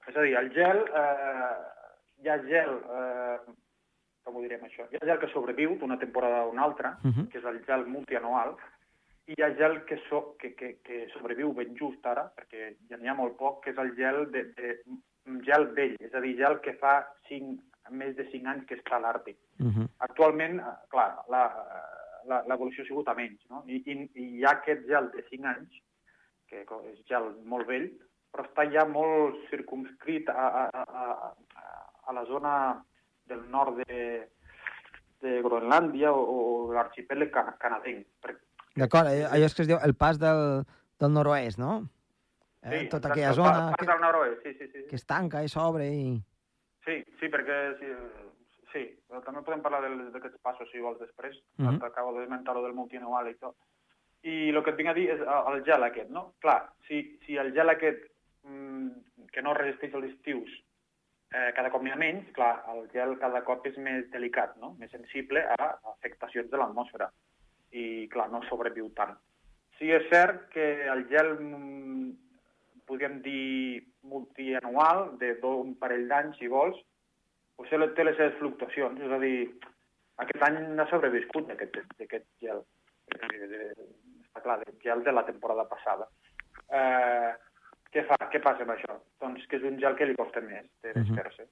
És 0.08 0.16
a 0.16 0.22
dir, 0.26 0.34
el 0.40 0.50
gel... 0.56 0.84
Eh, 0.90 1.56
hi 2.24 2.28
ha 2.32 2.38
gel... 2.48 2.74
Eh, 2.98 3.56
com 4.28 4.36
ho 4.36 4.42
direm, 4.44 4.60
això? 4.66 4.84
Hi 4.92 4.98
ha 5.00 5.06
gel 5.08 5.20
que 5.22 5.30
sobreviu 5.32 5.78
d'una 5.80 5.96
temporada 6.02 6.42
a 6.42 6.48
una 6.50 6.64
altra, 6.66 6.98
Uh 7.04 7.10
-huh. 7.14 7.28
que 7.32 7.38
és 7.38 7.44
el 7.44 7.62
gel 7.64 7.86
multianual, 7.86 8.56
hi 9.28 9.36
ha 9.42 9.50
gel 9.58 9.84
que, 9.84 9.98
so, 10.08 10.34
que, 10.40 10.54
que, 10.56 10.78
que 10.84 11.06
sobreviu 11.12 11.52
ben 11.56 11.74
just 11.76 12.04
ara, 12.06 12.26
perquè 12.36 12.72
ja 12.88 12.96
n'hi 12.96 13.08
ha 13.10 13.14
molt 13.18 13.36
poc, 13.36 13.62
que 13.64 13.70
és 13.74 13.78
el 13.82 13.94
gel 13.98 14.24
de, 14.32 14.44
de 14.56 14.74
gel 15.44 15.66
vell, 15.76 15.96
és 16.00 16.14
a 16.14 16.20
dir, 16.24 16.34
gel 16.38 16.58
que 16.64 16.72
fa 16.80 16.94
cinc, 17.28 17.60
més 17.90 18.14
de 18.16 18.24
5 18.30 18.48
anys 18.52 18.64
que 18.68 18.76
està 18.76 18.96
a 18.96 19.00
l'Àrtic. 19.00 19.36
Uh 19.60 19.68
-huh. 19.72 19.86
Actualment, 20.06 20.60
clar, 20.90 21.24
la- 21.28 21.84
la- 22.26 22.42
l'evolució 22.48 22.82
ha 22.82 22.86
sigut 22.86 23.08
a 23.08 23.14
menys, 23.14 23.40
no? 23.50 23.62
I, 23.66 23.76
i, 23.86 23.92
i 24.14 24.24
hi 24.38 24.44
ha 24.44 24.50
aquest 24.50 24.86
gel 24.86 25.10
de 25.10 25.22
5 25.30 25.44
anys, 25.46 25.78
que 26.48 26.60
és 26.92 27.06
gel 27.08 27.34
molt 27.44 27.66
vell, 27.66 27.88
però 28.32 28.44
està 28.44 28.64
ja 28.72 28.84
molt 28.84 29.36
circumscrit 29.50 30.28
a, 30.28 30.48
a, 30.48 30.84
a, 31.04 31.34
a, 32.06 32.12
la 32.12 32.24
zona 32.24 32.84
del 33.26 33.48
nord 33.50 33.76
de, 33.86 34.28
de 35.20 35.42
Groenlàndia 35.42 36.12
o, 36.12 36.22
o 36.68 36.72
l'arxipèlag 36.72 37.30
cana 37.30 37.56
canadenc. 37.58 38.06
Per- 38.20 38.36
D'acord, 38.78 39.08
eh, 39.10 39.24
allò 39.26 39.44
és 39.48 39.54
que 39.54 39.62
es 39.62 39.68
diu 39.68 39.78
el 39.82 39.94
pas 39.94 40.18
del, 40.18 40.64
del 41.00 41.12
nord-oest, 41.12 41.58
no? 41.58 41.88
Eh, 42.62 42.86
tota 42.90 43.08
exacte, 43.08 43.12
aquella 43.12 43.28
el 43.30 43.34
zona 43.34 43.52
pa- 43.52 43.70
que, 43.78 43.84
Pas 43.86 43.92
del 43.94 44.00
nord-oest, 44.02 44.42
sí, 44.42 44.54
sí, 44.58 44.66
sí. 44.72 44.84
que 44.90 44.96
es 44.96 45.06
tanca 45.06 45.42
i 45.44 45.48
s'obre 45.48 45.86
i... 45.88 46.18
Sí, 46.84 46.96
sí, 47.20 47.28
perquè 47.28 47.56
sí, 47.78 47.86
sí, 48.72 48.82
però 49.08 49.20
també 49.24 49.42
podem 49.46 49.62
parlar 49.62 49.82
d'aquests 50.12 50.40
passos, 50.42 50.68
si 50.72 50.80
vols, 50.80 50.98
després. 51.00 51.36
Uh 51.58 51.62
Mhm. 51.62 51.68
-huh. 51.74 51.80
T'acabo 51.80 52.12
d'esmentar-ho 52.18 52.62
del 52.62 52.74
multianual 52.74 53.28
i 53.30 53.34
tot. 53.34 53.56
I 54.22 54.48
el 54.50 54.62
que 54.64 54.70
et 54.70 54.76
vinc 54.76 54.88
a 54.90 54.94
dir 54.94 55.10
és 55.10 55.20
el 55.20 55.54
el 55.54 55.64
gel 55.64 55.82
aquest, 55.84 56.10
no? 56.10 56.34
Clar, 56.40 56.72
si, 56.88 57.18
si 57.26 57.36
el 57.36 57.52
gel 57.52 57.68
aquest, 57.70 58.02
mm, 58.42 58.88
que 59.32 59.42
no 59.42 59.54
resisteix 59.54 59.94
als 59.94 60.04
estius, 60.06 60.50
eh, 61.30 61.52
cada 61.54 61.70
cop 61.70 61.82
n'hi 61.82 61.90
ha 61.92 61.96
menys, 61.96 62.32
clar, 62.32 62.64
el 62.74 62.88
gel 62.90 63.18
cada 63.18 63.44
cop 63.44 63.64
és 63.66 63.76
més 63.78 64.10
delicat, 64.10 64.56
no? 64.56 64.74
Més 64.78 64.90
sensible 64.90 65.44
a 65.46 65.78
afectacions 65.94 66.50
de 66.50 66.56
l'atmosfera. 66.56 67.10
I, 67.72 68.08
clar, 68.08 68.30
no 68.30 68.40
sobreviu 68.48 68.90
tant. 68.94 69.16
Sí, 69.78 69.90
és 69.92 70.08
cert 70.10 70.48
que 70.50 70.86
el 70.88 71.06
gel, 71.08 71.34
mm, 71.38 72.10
podríem 72.86 73.20
dir, 73.22 73.84
multianual, 74.02 75.18
de 75.18 75.34
do- 75.34 75.60
un 75.60 75.74
parell 75.78 76.08
d'anys, 76.08 76.38
si 76.38 76.46
vols, 76.48 76.76
potser 77.56 77.78
té 77.94 78.04
les 78.04 78.16
seves 78.16 78.38
fluctuacions. 78.38 79.00
És 79.00 79.10
a 79.12 79.18
dir, 79.18 79.58
aquest 80.16 80.42
any 80.42 80.78
ha 80.78 80.86
sobreviscut 80.90 81.46
d'aquest 81.48 82.26
gel. 82.40 82.62
Eh, 83.14 83.46
de- 83.46 83.74
Està 84.28 84.42
clar, 84.42 84.58
del 84.64 84.78
gel 84.82 85.02
de 85.02 85.12
la 85.12 85.24
temporada 85.26 85.64
passada. 85.68 86.06
Eh, 86.70 87.32
què 87.92 88.04
fa? 88.06 88.16
Què 88.30 88.40
passa 88.42 88.62
amb 88.62 88.70
això? 88.72 88.98
Doncs 89.20 89.46
que 89.48 89.56
és 89.56 89.62
un 89.62 89.78
gel 89.78 89.96
que 89.96 90.06
li 90.06 90.14
costa 90.14 90.40
més 90.40 90.66
de 90.82 90.92
Mhm. 90.94 91.02
desfer-se. 91.02 91.46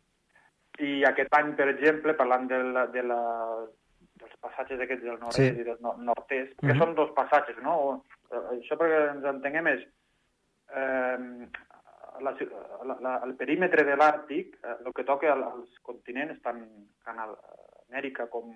I 0.78 1.04
aquest 1.04 1.35
any, 1.35 1.54
per 1.56 1.68
exemple, 1.68 2.14
parlant 2.14 2.46
de 2.49 2.58
la, 2.62 2.87
de 2.87 3.02
la, 3.02 3.66
passatges 4.56 4.80
aquests 4.80 5.04
del 5.04 5.18
nord-est 5.20 5.36
Sí. 5.54 5.60
i 5.60 5.64
del 5.64 5.76
no- 5.80 5.96
nord-est, 5.98 6.56
que 6.60 6.72
Mhm. 6.72 6.78
són 6.80 6.94
dos 6.94 7.10
passatges, 7.12 7.58
no? 7.62 7.76
O, 7.76 8.04
eh, 8.30 8.60
això 8.60 8.76
perquè 8.76 9.10
ens 9.14 9.25
entenguem 9.25 9.66
és 9.68 9.82
eh, 10.75 11.48
la, 12.20 12.34
la, 12.84 12.96
la, 13.00 13.20
el 13.25 13.34
perímetre 13.36 13.84
de 13.84 13.96
l'Àrtic, 13.96 14.56
eh, 14.64 14.76
el 14.86 14.92
que 14.92 15.04
toca 15.04 15.32
al- 15.32 15.44
als 15.44 15.78
continents, 15.82 16.40
tant 16.42 16.64
Canal, 17.04 17.36
Amèrica 17.90 18.28
com 18.28 18.52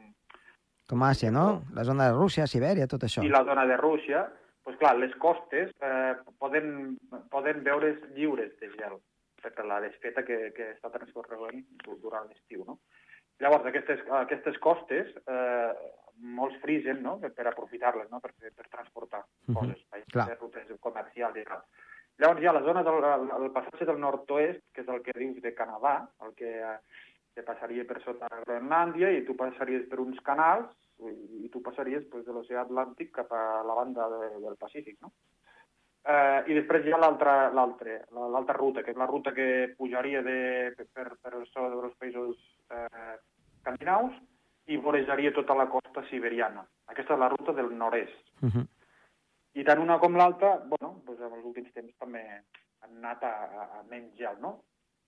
Com 0.90 1.04
Àsia, 1.04 1.30
no? 1.30 1.62
La 1.72 1.84
zona 1.84 2.08
de 2.08 2.14
Rússia, 2.16 2.48
Sibèria, 2.48 2.88
tot 2.88 3.02
això. 3.04 3.22
i 3.22 3.28
la 3.28 3.44
zona 3.44 3.64
de 3.64 3.76
Rússia, 3.76 4.24
doncs 4.64 4.76
clar, 4.78 4.96
les 4.98 5.14
costes 5.22 5.70
eh, 5.80 6.14
poden, 6.36 6.98
poden 7.30 7.62
veure's 7.62 8.00
lliures 8.16 8.58
de 8.58 8.70
gel 8.74 8.98
per 9.40 9.64
la 9.64 9.80
desfeta 9.80 10.24
que, 10.24 10.52
que 10.52 10.72
està 10.72 10.90
transcorrent 10.90 11.64
du- 11.84 11.96
durant 12.02 12.26
l'estiu, 12.28 12.64
no? 12.66 12.80
Llavors, 13.40 13.64
aquestes, 13.66 14.00
aquestes 14.20 14.58
costes, 14.58 15.10
eh, 15.26 15.72
molts 16.20 16.56
frisen, 16.60 17.00
no?, 17.02 17.18
per 17.20 17.46
aprofitar-les, 17.48 18.10
no?, 18.10 18.20
per, 18.20 18.34
per 18.40 18.66
transportar 18.68 19.22
Mhm, 19.46 19.54
coses, 19.56 19.80
uh 19.88 20.02
clar. 20.12 20.26
-huh, 20.28 20.38
rutes 20.40 20.80
comercials 20.80 21.36
i 21.36 21.44
tal. 21.44 21.62
Llavors 22.18 22.42
hi 22.42 22.46
ha 22.46 22.52
la 22.52 22.62
zona 22.62 22.82
del 22.82 23.02
el, 23.04 23.30
el 23.44 23.50
passatge 23.52 23.86
del 23.86 23.98
nord-oest, 24.00 24.60
que 24.74 24.82
és 24.82 24.88
el 24.88 25.00
que 25.02 25.12
dius 25.16 25.40
de 25.40 25.54
Canadà, 25.54 26.08
el 26.26 26.34
que, 26.34 26.50
eh, 26.60 26.78
que 27.34 27.42
passaria 27.42 27.86
per 27.86 28.02
sota 28.02 28.28
de 28.28 28.42
Groenlàndia 28.44 29.10
i 29.16 29.24
tu 29.24 29.34
passaries 29.36 29.88
per 29.88 30.00
uns 30.00 30.20
canals 30.20 30.68
i, 30.98 31.46
i 31.46 31.48
tu 31.48 31.62
passaries 31.62 32.04
pues, 32.10 32.26
de 32.26 32.32
l'oceà 32.32 32.60
Atlàntic 32.66 33.10
cap 33.12 33.32
a 33.32 33.62
la 33.64 33.72
banda 33.74 34.08
de, 34.10 34.40
del 34.40 34.56
Pacífic, 34.58 35.00
no? 35.00 35.12
Eh, 36.04 36.42
I 36.50 36.54
després 36.54 36.84
hi 36.84 36.92
ha 36.92 36.98
l'altra 36.98 37.50
l'altra 37.52 38.00
la- 38.12 38.28
l'altra 38.28 38.54
ruta, 38.56 38.82
que 38.82 38.90
és 38.90 38.96
la 38.96 39.06
ruta 39.06 39.32
que 39.32 39.74
pujaria 39.78 40.20
de, 40.22 40.74
per, 40.92 41.16
per 41.22 41.34
el 41.34 41.46
sud 41.46 41.70
dels 41.80 41.96
països 41.96 42.36
eh, 42.70 43.14
escandinaus 43.58 44.14
i 44.70 44.76
vorejaria 44.76 45.32
tota 45.34 45.54
la 45.54 45.66
costa 45.68 46.04
siberiana. 46.10 46.64
Aquesta 46.86 47.14
és 47.14 47.20
la 47.20 47.28
ruta 47.28 47.52
del 47.52 47.72
nord-est. 47.76 48.32
Uh 48.42 48.48
-huh. 48.48 48.66
I 49.54 49.64
tant 49.64 49.80
una 49.82 49.98
com 49.98 50.14
l'altra, 50.16 50.56
bueno, 50.66 51.02
doncs 51.06 51.20
en 51.20 51.32
els 51.32 51.44
últims 51.44 51.72
temps 51.72 51.96
també 51.98 52.22
han 52.82 52.96
anat 52.96 53.22
a, 53.24 53.32
a, 53.44 53.62
a 53.80 53.82
menys 53.90 54.14
gel, 54.16 54.36
no? 54.40 54.62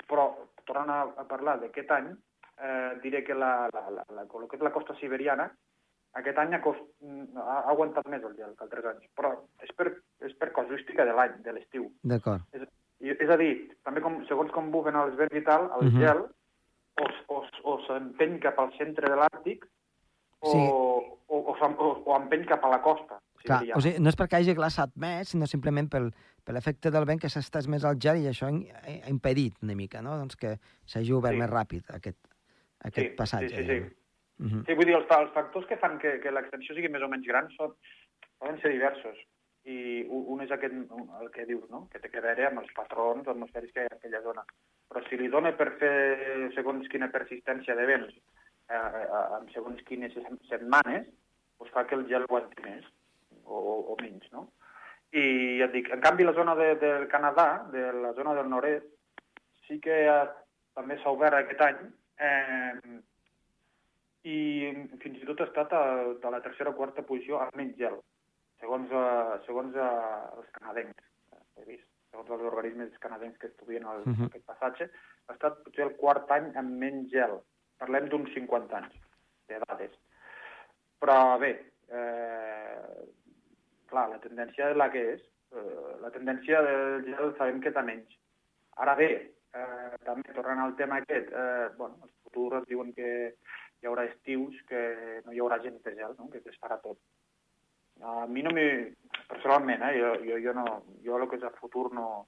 Però, 0.09 0.35
tornant 0.65 0.91
a, 0.91 1.03
a 1.21 1.25
parlar 1.25 1.61
d'aquest 1.61 1.91
any, 1.91 2.09
eh, 2.59 2.99
diré 3.03 3.23
que 3.23 3.35
la, 3.35 3.69
la, 3.73 3.91
la, 3.91 4.05
la, 4.09 4.23
el 4.23 4.49
que 4.49 4.57
és 4.57 4.63
la 4.63 4.73
costa 4.73 4.95
siberiana, 4.95 5.51
aquest 6.13 6.39
any 6.39 6.55
ha, 6.55 6.61
cost, 6.61 6.81
ha, 7.37 7.41
ha 7.41 7.71
aguantat 7.71 8.09
més 8.09 8.23
el 8.23 8.35
gel 8.37 8.57
que 8.57 8.65
altres 8.65 8.85
anys, 8.85 9.07
però 9.17 9.33
és 9.63 9.73
per, 9.73 10.03
és 10.21 10.35
per 10.35 10.53
casuística 10.53 11.05
de 11.05 11.13
l'any, 11.13 11.41
de 11.43 11.53
l'estiu. 11.53 11.91
D'acord. 12.03 12.43
És, 12.53 12.63
és 13.01 13.31
a 13.31 13.37
dir, 13.37 13.77
també 13.83 14.01
com, 14.01 14.25
segons 14.27 14.51
com 14.53 14.71
bufen 14.71 14.97
els 14.97 15.17
vents 15.17 15.35
i 15.35 15.45
tal, 15.45 15.71
el 15.81 15.87
Mhm. 15.93 16.01
gel 16.01 16.27
o, 17.01 17.07
o, 17.35 17.45
o 17.73 17.79
s'empeny 17.87 18.39
cap 18.43 18.59
al 18.61 18.73
centre 18.79 19.09
de 19.09 19.17
l'Àrtic 19.17 19.65
o, 20.43 20.51
Sí. 20.51 20.59
o, 20.59 21.19
o, 21.29 21.39
o, 21.55 21.91
o 22.05 22.17
empeny 22.19 22.45
cap 22.47 22.65
a 22.65 22.71
la 22.73 22.81
costa. 22.83 23.21
Clar, 23.43 23.61
siberiana. 23.61 23.79
o 23.79 23.81
sigui, 23.83 24.01
no 24.03 24.11
és 24.11 24.17
perquè 24.19 24.39
hagi 24.41 24.55
glaçat 24.55 24.91
més, 24.97 25.29
sinó 25.33 25.47
simplement 25.51 25.89
pel, 25.91 26.11
per 26.45 26.55
l'efecte 26.55 26.91
del 26.95 27.07
vent 27.09 27.21
que 27.23 27.31
s'ha 27.31 27.41
estès 27.43 27.67
més 27.71 27.85
al 27.85 27.97
gel 28.03 28.21
i 28.23 28.29
això 28.31 28.47
ha, 28.51 28.93
impedit 29.11 29.57
una 29.63 29.75
mica, 29.79 30.03
no?, 30.03 30.17
doncs 30.19 30.37
que 30.37 30.57
s'hagi 30.87 31.13
obert 31.17 31.35
Sí. 31.35 31.41
més 31.41 31.51
ràpid 31.51 31.91
aquest, 31.95 32.19
aquest 32.85 33.09
Sí, 33.09 33.17
passatge. 33.19 33.49
sí, 33.49 33.55
sí, 33.57 33.63
sí. 33.63 33.69
diguem. 33.69 33.91
Mhm. 34.43 34.65
Sí, 34.67 34.75
vull 34.75 34.87
dir, 34.87 34.95
els, 34.99 35.07
els 35.19 35.33
factors 35.35 35.67
que 35.67 35.77
fan 35.79 35.99
que, 36.03 36.19
que 36.21 36.31
l'extensió 36.35 36.75
sigui 36.75 36.89
més 36.91 37.03
o 37.03 37.09
menys 37.09 37.27
gran 37.27 37.49
són, 37.57 37.75
poden 38.39 38.61
ser 38.61 38.73
diversos. 38.73 39.19
I 39.71 39.79
un 40.11 40.41
és 40.43 40.51
aquest, 40.51 40.75
el 41.21 41.29
que 41.31 41.45
dius, 41.47 41.69
no? 41.71 41.85
que 41.93 42.01
té 42.03 42.11
a 42.19 42.25
veure 42.25 42.49
amb 42.49 42.63
els 42.65 42.73
patrons 42.75 43.29
atmosfèrics 43.31 43.75
que 43.75 43.85
hi 43.85 43.87
ha 43.87 43.93
en 43.93 43.99
aquella 43.99 44.23
zona. 44.25 44.43
Però 44.91 45.03
si 45.07 45.19
li 45.21 45.29
dona 45.31 45.53
per 45.59 45.69
fer 45.79 45.93
segons 46.57 46.89
quina 46.91 47.11
persistència 47.13 47.77
de 47.79 47.87
vents 47.87 48.17
eh, 48.17 48.75
eh, 48.75 49.23
en 49.39 49.47
segons 49.55 49.85
quines 49.87 50.17
setmanes, 50.49 51.07
doncs 51.59 51.73
fa 51.77 51.87
que 51.87 51.95
el 51.95 52.09
gel 52.11 52.27
aguanti 52.27 52.67
més 52.67 52.89
o, 53.45 53.61
o, 53.93 53.97
menys, 54.01 54.27
no? 54.35 54.49
I 55.13 55.25
ja 55.61 55.69
et 55.69 55.77
dic, 55.77 55.91
en 55.95 56.03
canvi 56.03 56.27
la 56.27 56.35
zona 56.35 56.57
de, 56.59 56.73
del 56.81 57.07
Canadà, 57.13 57.49
de 57.71 57.91
la 58.03 58.13
zona 58.19 58.35
del 58.35 58.49
nord-est, 58.51 58.89
sí 59.69 59.79
que 59.85 60.03
ha, 60.09 60.23
també 60.75 60.97
s'ha 60.99 61.13
obert 61.15 61.39
aquest 61.39 61.63
any 61.69 61.83
eh, 62.19 63.01
i 64.25 64.39
fins 65.03 65.21
i 65.21 65.29
tot 65.29 65.43
ha 65.43 65.51
estat 65.51 65.75
a, 65.77 65.83
a 66.15 66.33
la 66.35 66.41
tercera 66.43 66.73
o 66.73 66.79
quarta 66.79 67.05
posició 67.07 67.39
amb 67.43 67.61
menys 67.61 67.77
gel, 67.79 68.01
segons, 68.63 68.91
uh, 68.95 69.39
segons 69.47 69.75
uh, 69.77 70.39
els 70.39 70.51
canadencs, 70.59 71.09
eh, 71.35 71.41
he 71.61 71.65
vist. 71.73 71.89
segons 72.13 72.29
els 72.37 72.43
organismes 72.45 72.99
canadencs 73.01 73.39
que 73.41 73.47
estudien 73.49 73.87
el, 73.89 74.03
uh 74.03 74.07
Mhm. 74.07 74.15
-huh. 74.21 74.27
aquest 74.29 74.45
passatge, 74.45 74.91
ha 75.29 75.33
estat 75.33 75.63
potser 75.65 75.85
el 75.87 75.97
quart 75.97 76.31
any 76.31 76.51
amb 76.57 76.71
menys 76.83 77.11
gel. 77.11 77.39
Parlem 77.79 78.09
d'uns 78.09 78.29
50 78.35 78.77
anys 78.77 78.95
de 79.49 79.59
dades. 79.67 79.93
Però 81.01 81.39
bé, 81.41 81.51
eh, 81.89 83.07
clar, 83.89 84.09
la 84.11 84.19
tendència 84.21 84.71
és 84.71 84.77
la 84.77 84.91
que 84.91 85.03
és. 85.15 85.23
Eh, 85.53 85.97
la 86.01 86.11
tendència 86.11 86.61
del 86.63 87.05
gel 87.07 87.35
sabem 87.39 87.61
que 87.61 87.71
està 87.71 87.83
menys. 87.85 88.13
Ara 88.77 88.95
bé, 88.95 89.11
eh, 89.55 89.97
també 90.05 90.33
tornant 90.35 90.61
al 90.61 90.77
tema 90.77 90.97
aquest, 90.97 91.33
eh, 91.33 91.69
bueno, 91.79 91.97
els 92.03 92.13
futurs 92.25 92.67
diuen 92.69 92.93
que 92.93 93.35
hi 93.83 93.87
haurà 93.87 94.05
estius 94.05 94.55
que 94.69 95.23
no 95.25 95.33
hi 95.33 95.41
haurà 95.41 95.59
gens 95.63 95.83
de 95.83 95.95
gel, 95.95 96.15
no? 96.19 96.29
que 96.31 96.39
es 96.45 96.59
farà 96.61 96.79
tot. 96.83 96.99
A 98.03 98.27
mi 98.27 98.43
no 98.43 98.51
m'hi... 98.55 98.69
Personalment, 99.33 99.83
eh? 99.87 99.93
jo, 99.97 100.13
jo, 100.27 100.39
jo, 100.45 100.53
no, 100.53 100.65
jo 101.05 101.17
el 101.17 101.29
que 101.29 101.39
és 101.39 101.45
el 101.49 101.59
futur 101.61 101.89
no... 101.97 102.27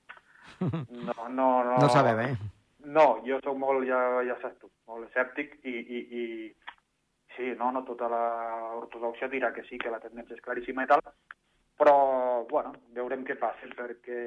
No, 0.61 1.29
no, 1.29 1.49
no, 1.67 1.79
No 1.83 1.89
sabem, 1.93 2.21
eh? 2.25 2.53
No, 2.85 3.07
jo 3.27 3.41
sóc 3.45 3.57
molt, 3.59 3.87
ja, 3.89 3.99
ja 4.29 4.37
saps 4.41 4.61
tu, 4.61 4.71
molt 4.89 5.09
escèptic 5.09 5.57
i, 5.65 5.73
i, 5.73 6.01
i 6.21 6.25
sí, 7.37 7.51
no, 7.59 7.71
no 7.73 7.83
tota 7.89 8.09
l'ortodoxia 8.13 9.29
dirà 9.33 9.51
que 9.57 9.65
sí, 9.69 9.79
que 9.81 9.93
la 9.93 10.01
tendència 10.03 10.37
és 10.37 10.45
claríssima 10.45 10.85
i 10.85 10.91
tal, 10.91 11.03
però, 11.81 11.97
bueno, 12.51 12.75
veurem 12.97 13.25
què 13.27 13.39
passa, 13.41 13.69
perquè... 13.77 14.21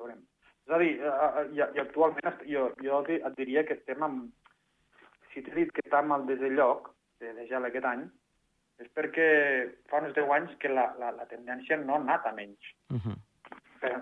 Veurem. 0.00 0.24
És 0.66 0.74
a 0.74 0.80
dir, 0.82 0.92
eh, 0.98 1.44
i, 1.54 1.60
i 1.62 1.82
actualment 1.84 2.42
jo, 2.50 2.70
jo 2.82 3.02
et 3.14 3.36
diria 3.38 3.64
que 3.68 3.78
estem 3.78 4.02
amb... 4.02 4.26
Si 5.32 5.44
t'he 5.44 5.54
dit 5.54 5.72
que 5.72 5.84
estem 5.84 6.12
al 6.12 6.24
desè 6.26 6.48
lloc 6.50 6.90
de, 7.20 7.32
de 7.36 7.44
gel 7.50 7.68
aquest 7.68 7.86
any, 7.86 8.06
és 8.78 8.88
perquè 8.94 9.26
fa 9.88 10.00
uns 10.02 10.14
10 10.14 10.30
anys 10.36 10.56
que 10.58 10.68
la, 10.68 10.94
la, 10.98 11.10
la 11.12 11.26
tendència 11.26 11.76
no 11.76 11.94
ha 11.94 12.00
anat 12.00 12.26
a 12.26 12.32
menys. 12.32 12.58
Uh 12.90 12.96
-huh. 12.98 13.16
Per, 13.80 13.92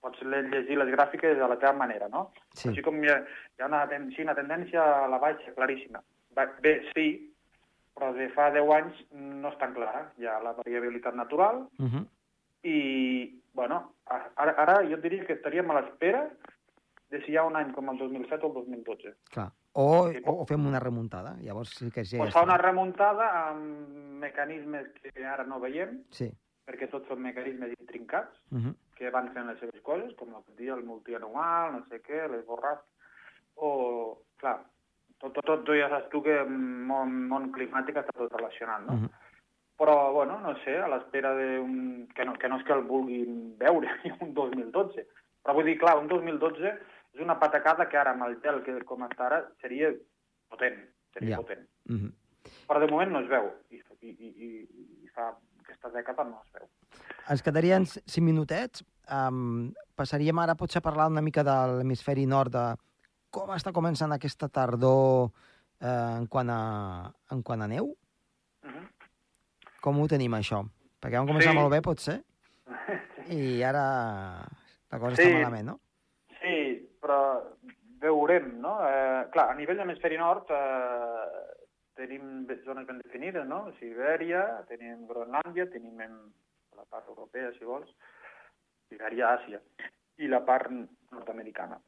pots 0.00 0.22
le- 0.22 0.42
llegir 0.48 0.76
les 0.78 0.88
gràfiques 0.88 1.36
de 1.36 1.48
la 1.48 1.56
teva 1.58 1.72
manera, 1.72 2.08
no? 2.08 2.30
Sí. 2.54 2.68
Així 2.68 2.82
com 2.82 3.02
hi 3.04 3.08
ha, 3.10 3.18
hi 3.58 3.62
ha 3.62 3.66
una, 3.66 3.86
sí, 4.16 4.22
una 4.22 4.34
tendència 4.34 5.04
a 5.04 5.08
la 5.08 5.18
baixa 5.18 5.52
claríssima. 5.54 6.02
Bé, 6.62 6.82
sí, 6.94 7.32
però 7.94 8.12
de 8.14 8.28
fa 8.30 8.50
10 8.50 8.70
anys 8.72 8.94
no 9.12 9.48
és 9.48 9.58
tan 9.58 9.74
clara. 9.74 10.12
Hi 10.18 10.26
ha 10.26 10.40
la 10.40 10.52
variabilitat 10.52 11.14
natural 11.14 11.66
Uh 11.78 11.86
-huh. 11.86 12.06
i, 12.62 13.40
bueno, 13.52 13.92
ara, 14.36 14.52
ara 14.56 14.82
jo 14.88 14.96
diria 14.96 15.24
que 15.24 15.32
estaríem 15.34 15.70
a 15.70 15.80
l'espera 15.80 16.30
de 17.10 17.20
si 17.24 17.32
hi 17.32 17.36
ha 17.36 17.44
un 17.44 17.56
any 17.56 17.72
com 17.74 17.88
el 17.90 17.98
2007 17.98 18.46
o 18.46 18.48
el 18.48 18.54
2012. 18.54 19.14
Clar. 19.30 19.50
O, 19.72 20.08
Sí, 20.10 20.18
o, 20.26 20.32
o 20.42 20.46
fem 20.46 20.66
una 20.66 20.80
remuntada, 20.82 21.36
llavors 21.42 21.70
sí 21.78 21.90
que 21.90 22.04
ja 22.04 22.18
Pues 22.18 22.34
fa 22.34 22.42
una 22.42 22.58
remuntada 22.58 23.28
amb 23.50 23.90
mecanismes 24.22 24.88
que 24.98 25.26
ara 25.26 25.44
no 25.46 25.60
veiem, 25.60 26.02
Sí. 26.10 26.30
perquè 26.66 26.88
tots 26.90 27.08
són 27.08 27.22
mecanismes 27.22 27.74
intrincats, 27.78 28.40
Uh 28.50 28.58
-huh. 28.58 28.74
que 28.96 29.10
van 29.10 29.32
fent 29.32 29.46
les 29.46 29.58
seves 29.58 29.80
coses, 29.82 30.14
com 30.16 30.28
el 30.34 30.56
dia 30.56 30.74
el 30.74 30.84
multianual, 30.84 31.72
no 31.72 31.86
sé 31.88 32.02
què, 32.02 32.28
les 32.30 32.44
borràs, 32.46 32.78
o, 33.56 34.22
clar, 34.36 34.60
tot, 35.18 35.32
tot, 35.34 35.44
tot 35.44 35.66
ja 35.76 35.88
saps 35.88 36.08
tu 36.10 36.22
que 36.22 36.40
el 36.40 36.48
món, 36.50 37.28
món 37.28 37.50
climàtic 37.52 37.96
està 37.96 38.12
tot 38.16 38.32
relacionat, 38.32 38.86
no? 38.86 38.94
Uh 38.94 39.00
-huh. 39.00 39.10
Però, 39.78 40.12
bueno, 40.12 40.38
no 40.40 40.54
sé, 40.64 40.76
a 40.76 40.88
l'espera 40.88 41.32
d'un... 41.34 42.06
Que, 42.14 42.24
no, 42.24 42.34
que 42.34 42.48
no 42.48 42.56
és 42.58 42.64
que 42.64 42.72
el 42.72 42.82
vulguin 42.82 43.56
veure, 43.58 43.88
un 44.20 44.34
2012, 44.34 45.06
però 45.42 45.54
vull 45.54 45.64
dir, 45.64 45.78
clar, 45.78 45.96
un 45.98 46.06
2012 46.08 46.78
és 47.14 47.20
una 47.20 47.38
patacada 47.38 47.88
que 47.88 47.96
ara 47.98 48.12
amb 48.12 48.22
el 48.28 48.38
gel 48.42 48.62
que 48.62 48.78
com 48.84 49.02
està 49.02 49.26
ara 49.26 49.40
seria 49.60 49.92
potent, 50.48 50.78
seria 51.12 51.30
Ja. 51.30 51.36
potent. 51.36 51.66
Uh 51.88 51.94
-huh. 51.96 52.12
Però 52.68 52.80
de 52.80 52.86
moment 52.90 53.10
no 53.12 53.20
es 53.20 53.28
veu, 53.28 53.50
i, 53.70 53.76
i, 54.02 54.08
i, 54.08 55.04
i 55.04 55.08
fa 55.14 55.36
aquesta 55.62 55.90
dècada 55.90 56.24
no 56.24 56.40
es 56.44 56.52
veu. 56.52 56.68
Ens 57.28 57.42
quedarien 57.42 57.86
c- 57.86 58.00
cinc 58.06 58.24
minutets. 58.24 58.84
Um, 59.10 59.72
passaríem 59.96 60.38
ara 60.38 60.54
potser 60.54 60.78
a 60.78 60.82
parlar 60.82 61.08
una 61.08 61.20
mica 61.20 61.42
de 61.42 61.50
l'hemisferi 61.78 62.26
nord, 62.26 62.52
de 62.52 62.76
com 63.30 63.50
està 63.50 63.72
començant 63.72 64.12
aquesta 64.12 64.48
tardor 64.48 65.30
eh, 65.80 66.16
en, 66.18 66.26
quant 66.26 66.48
a, 66.50 67.12
en 67.30 67.42
quant 67.42 67.62
a 67.62 67.66
neu. 67.68 67.84
Uh 68.64 68.68
-huh. 68.70 68.88
Com 69.80 70.00
ho 70.00 70.06
tenim, 70.08 70.32
això? 70.32 70.64
Perquè 71.00 71.16
vam 71.18 71.26
començar 71.26 71.52
Sí. 71.52 71.58
molt 71.58 71.70
bé, 71.70 71.80
potser, 71.82 72.22
i 73.28 73.62
ara 73.62 74.46
la 74.90 74.98
cosa 74.98 75.16
Sí. 75.16 75.22
està 75.22 75.34
malament, 75.34 75.66
no? 75.66 75.80
Però 77.10 77.42
veurem, 77.98 78.60
no? 78.62 78.76
Eh, 78.86 79.28
clar, 79.34 79.48
a 79.50 79.54
nivell 79.58 79.80
de 79.82 80.16
nord 80.16 80.50
eh, 80.54 81.40
tenim 81.98 82.46
zones 82.64 82.86
ben 82.86 83.00
definides, 83.02 83.46
no? 83.48 83.72
Sibèria, 83.80 84.62
tenim 84.68 85.06
Groenlàndia, 85.08 85.66
tenim 85.72 85.98
en 86.00 86.12
la 86.76 86.84
part 86.88 87.08
europea, 87.08 87.50
si 87.58 87.64
vols, 87.66 87.90
Sibèria, 88.88 89.32
Àsia, 89.34 89.58
i 90.22 90.28
la 90.28 90.40
part 90.40 90.70
nord-americana. 90.70 91.80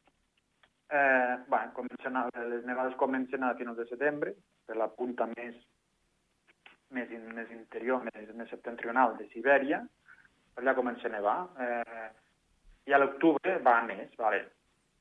Eh, 0.91 1.37
bueno, 1.47 1.73
comencen 1.73 2.17
a, 2.19 2.25
les 2.51 2.67
nevades 2.67 2.99
comencen 2.99 3.45
a 3.45 3.55
finals 3.55 3.79
de 3.79 3.87
setembre, 3.87 4.35
per 4.67 4.77
la 4.77 4.89
punta 4.89 5.29
més, 5.37 5.55
més, 6.91 7.15
més 7.37 7.55
interior, 7.55 8.03
més, 8.11 8.35
més 8.35 8.51
septentrional 8.51 9.15
de 9.21 9.29
Sibèria, 9.31 9.85
allà 10.59 10.75
comença 10.75 11.07
a 11.07 11.15
nevar. 11.15 11.39
Eh, 11.63 12.11
i 12.91 12.93
a 12.93 12.99
l'octubre 12.99 13.61
va 13.63 13.79
a 13.79 13.87
més, 13.87 14.11
vale. 14.19 14.43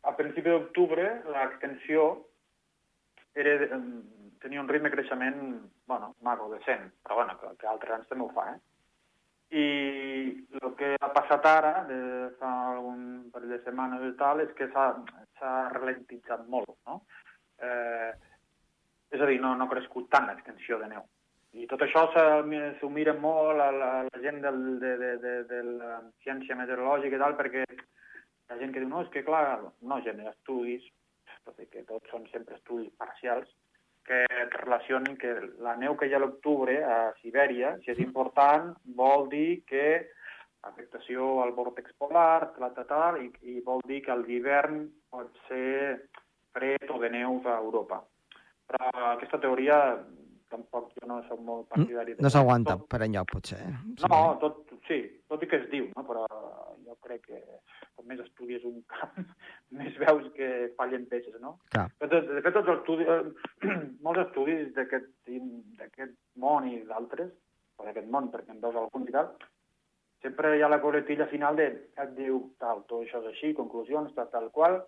A 0.10 0.16
principi 0.18 0.50
d'octubre 0.50 1.06
l'extensió 1.30 2.08
era, 3.38 3.78
tenia 4.42 4.62
un 4.62 4.68
ritme 4.68 4.90
de 4.90 4.96
creixement, 4.96 5.40
bueno, 5.86 6.16
maco, 6.22 6.50
decent, 6.50 6.90
però 7.04 7.22
bueno, 7.22 7.38
que, 7.40 7.54
que 7.62 7.70
altres 7.70 8.00
anys 8.00 8.10
també 8.10 8.26
ho 8.26 8.32
fa, 8.34 8.48
eh? 8.56 8.60
I 9.52 9.66
el 10.62 10.74
que 10.80 10.94
ha 10.96 11.12
passat 11.12 11.46
ara, 11.46 11.72
de 11.88 12.02
fa 12.40 12.52
algun 12.72 13.30
parell 13.34 13.52
de 13.58 13.62
setmanes 13.66 14.04
i 14.08 14.12
tal, 14.20 14.42
és 14.42 14.52
que 14.58 14.70
s'ha 14.72 15.54
ralentitzat 15.76 16.46
molt, 16.48 16.74
no? 16.88 17.02
Eh, 17.62 18.12
és 19.12 19.22
a 19.22 19.28
dir, 19.28 19.42
no, 19.44 19.54
no 19.60 19.68
ha 19.68 19.74
crescut 19.74 20.08
tant 20.10 20.30
l'extensió 20.30 20.80
de 20.80 20.88
neu. 20.94 21.04
I 21.60 21.68
tot 21.68 21.82
això 21.84 22.06
s'ho 22.16 22.90
mira 22.90 23.14
molt 23.14 23.60
a 23.60 23.72
la, 23.76 23.90
la 24.08 24.20
gent 24.24 24.40
del, 24.40 24.62
de, 24.80 24.96
de, 25.02 25.10
de, 25.20 25.34
de 25.50 25.64
la 25.68 25.98
ciència 26.24 26.56
meteorològica 26.56 27.20
i 27.20 27.20
tal, 27.20 27.36
perquè 27.36 27.66
la 28.52 28.60
gent 28.60 28.74
que 28.76 28.84
diu, 28.84 28.90
no, 28.92 29.02
és 29.06 29.12
que 29.14 29.24
clar, 29.24 29.62
no, 29.82 29.98
ha 29.98 30.32
estudis, 30.34 30.84
tot 31.48 31.60
i 31.64 31.68
que 31.72 31.86
tots 31.88 32.12
són 32.12 32.28
sempre 32.32 32.58
estudis 32.60 32.92
parcials, 33.00 33.50
que 34.06 34.26
relacionen 34.58 35.16
que 35.22 35.34
la 35.64 35.76
neu 35.80 35.96
que 35.96 36.10
hi 36.10 36.14
ha 36.16 36.20
a 36.20 36.24
l'octubre 36.24 36.80
a 36.84 36.98
Sibèria, 37.22 37.76
si 37.86 37.94
és 37.94 38.02
important, 38.04 38.74
vol 38.98 39.30
dir 39.32 39.62
que 39.70 39.86
afectació 40.68 41.42
al 41.42 41.54
vòrtex 41.58 41.94
polar, 42.02 42.52
tal, 42.58 42.74
tal, 42.76 42.88
tal, 42.90 43.20
i, 43.24 43.30
i 43.54 43.62
vol 43.66 43.82
dir 43.88 44.02
que 44.06 44.18
l'hivern 44.18 44.84
pot 45.14 45.32
ser 45.48 46.02
fred 46.54 46.90
o 46.92 47.00
de 47.02 47.10
neu 47.14 47.40
a 47.48 47.58
Europa. 47.62 48.02
Però 48.70 48.92
aquesta 49.14 49.40
teoria 49.42 49.78
tampoc 50.52 50.92
jo 50.98 51.08
no 51.08 51.22
soc 51.30 51.40
molt 51.48 51.70
partidari. 51.72 52.18
No 52.20 52.30
s'aguanta 52.34 52.76
per 52.92 53.02
enlloc, 53.06 53.32
potser. 53.32 53.62
eh? 53.64 53.74
No, 54.04 54.22
tot, 54.42 54.71
sí, 54.92 55.00
tot 55.32 55.44
i 55.44 55.50
que 55.50 55.62
es 55.62 55.70
diu, 55.72 55.88
no? 55.96 56.04
però 56.08 56.26
jo 56.84 56.98
crec 57.06 57.24
que 57.30 57.40
com 57.96 58.08
més 58.10 58.20
estudies 58.24 58.66
un 58.68 58.82
camp, 58.92 59.24
més 59.80 59.96
veus 60.02 60.28
que 60.36 60.50
fallen 60.80 61.08
peces, 61.12 61.38
no? 61.44 61.56
Clar. 61.72 61.88
De, 62.04 62.10
de, 62.12 62.42
fet, 62.44 62.52
tots 62.58 62.74
els 62.74 62.82
estudis, 62.82 63.08
eh, 63.16 63.78
molts 64.06 64.26
estudis 64.28 64.70
d'aquest 64.76 66.16
món 66.44 66.70
i 66.70 66.82
d'altres, 66.90 67.34
o 67.80 67.88
d'aquest 67.88 68.12
món, 68.14 68.30
perquè 68.34 68.54
en 68.54 68.62
veus 68.64 68.78
algun 68.78 69.08
i 69.08 69.16
tal, 69.16 69.32
sempre 70.22 70.56
hi 70.56 70.62
ha 70.62 70.70
la 70.70 70.82
coletilla 70.82 71.30
final 71.32 71.58
de 71.58 71.70
et 71.72 72.18
diu 72.18 72.44
tal, 72.62 72.84
tot 72.90 73.06
això 73.06 73.24
és 73.24 73.32
així, 73.32 73.56
conclusions, 73.58 74.12
tal, 74.18 74.30
tal 74.34 74.52
qual, 74.54 74.82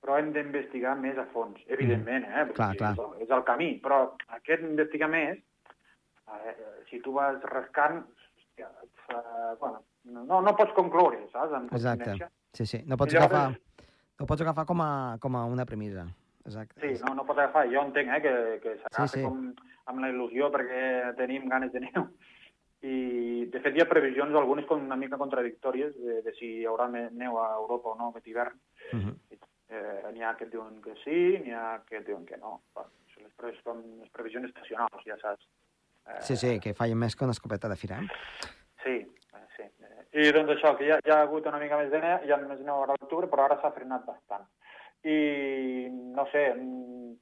però 0.00 0.16
hem 0.16 0.30
d'investigar 0.32 0.94
més 0.96 1.18
a 1.20 1.26
fons, 1.34 1.60
evidentment, 1.68 2.24
eh? 2.24 2.46
Vull 2.48 2.56
Clar, 2.56 2.72
clar. 2.78 2.94
És, 2.94 3.02
el, 3.04 3.26
és 3.26 3.34
el 3.36 3.44
camí, 3.48 3.74
però 3.84 4.00
aquest 4.38 4.64
investigar 4.64 5.10
més, 5.12 5.42
eh, 6.38 6.54
si 6.88 7.02
tu 7.04 7.12
vas 7.18 7.36
rascant, 7.52 8.00
et 8.58 8.90
fa, 9.06 9.54
bueno, 9.60 9.82
no, 10.04 10.40
no 10.42 10.56
pots 10.56 10.72
concloure, 10.76 11.26
saps? 11.32 11.52
Amb 11.52 11.72
Exacte. 11.72 12.16
Sí, 12.52 12.66
sí. 12.66 12.82
No 12.86 12.96
pots, 12.96 13.14
llavors- 13.14 13.32
agafar, 13.32 13.60
no 14.18 14.26
pots 14.26 14.42
agafar 14.42 14.66
com 14.66 14.80
a, 14.82 15.18
com 15.20 15.36
a 15.36 15.44
una 15.46 15.64
premissa. 15.64 16.06
Exacte. 16.44 16.80
Sí, 16.80 17.02
no, 17.06 17.14
no 17.14 17.24
pot 17.26 17.38
agafar. 17.38 17.66
Jo 17.72 17.82
entenc 17.84 18.08
eh, 18.16 18.20
que, 18.24 18.34
que 18.62 18.76
s'agafa 18.82 19.06
Sí, 19.06 19.20
sí. 19.20 19.24
com 19.24 19.54
amb 19.86 20.00
la 20.00 20.08
il·lusió 20.10 20.50
perquè 20.50 21.14
tenim 21.16 21.48
ganes 21.48 21.72
de 21.72 21.80
neu. 21.80 22.08
I, 22.82 23.44
de 23.52 23.60
fet, 23.60 23.74
hi 23.76 23.82
ha 23.82 23.88
previsions, 23.88 24.32
algunes 24.34 24.64
con, 24.64 24.80
una 24.86 24.96
mica 24.96 25.18
contradictòries, 25.20 25.92
de, 26.00 26.22
de 26.24 26.32
si 26.38 26.46
hi 26.60 26.66
haurà 26.66 26.86
neu 26.88 27.36
a 27.38 27.50
Europa 27.58 27.90
o 27.90 27.94
no 27.98 28.08
aquest 28.08 28.26
hivern. 28.26 28.56
Uh 28.92 28.98
-huh. 28.98 29.14
Eh, 29.70 30.10
n'hi 30.12 30.22
ha 30.24 30.34
que 30.36 30.46
diuen 30.46 30.80
que 30.82 30.94
sí, 31.04 31.38
n'hi 31.44 31.52
ha 31.52 31.82
que 31.86 32.00
diuen 32.00 32.24
que 32.26 32.36
no. 32.38 32.62
Bueno, 32.74 32.90
són 33.14 33.22
les, 33.24 34.00
les 34.00 34.10
previsions 34.10 34.48
estacionals, 34.48 35.04
ja 35.04 35.16
saps. 35.18 35.46
Sí, 36.20 36.36
sí, 36.36 36.58
que 36.60 36.74
fallen 36.74 36.98
més 36.98 37.16
que 37.16 37.24
una 37.24 37.34
escopeta 37.36 37.68
de 37.68 37.76
fira. 37.76 38.00
Eh? 38.00 38.50
Sí, 38.84 38.96
sí. 39.56 39.66
I 40.20 40.32
doncs 40.34 40.56
això, 40.56 40.74
que 40.76 40.88
ja, 40.88 40.98
ja 41.06 41.20
ha 41.20 41.26
hagut 41.26 41.46
una 41.46 41.60
mica 41.62 41.78
més 41.78 41.90
de 41.92 42.00
neu, 42.02 42.24
hi 42.26 42.32
ha 42.32 42.38
més 42.42 42.60
neu 42.66 42.82
a 42.82 42.88
l'octubre, 42.90 43.28
però 43.30 43.46
ara 43.46 43.60
s'ha 43.60 43.70
frenat 43.76 44.06
bastant. 44.08 44.48
I, 45.06 45.88
no 46.16 46.26
sé, 46.32 46.48
mm, 46.56 47.14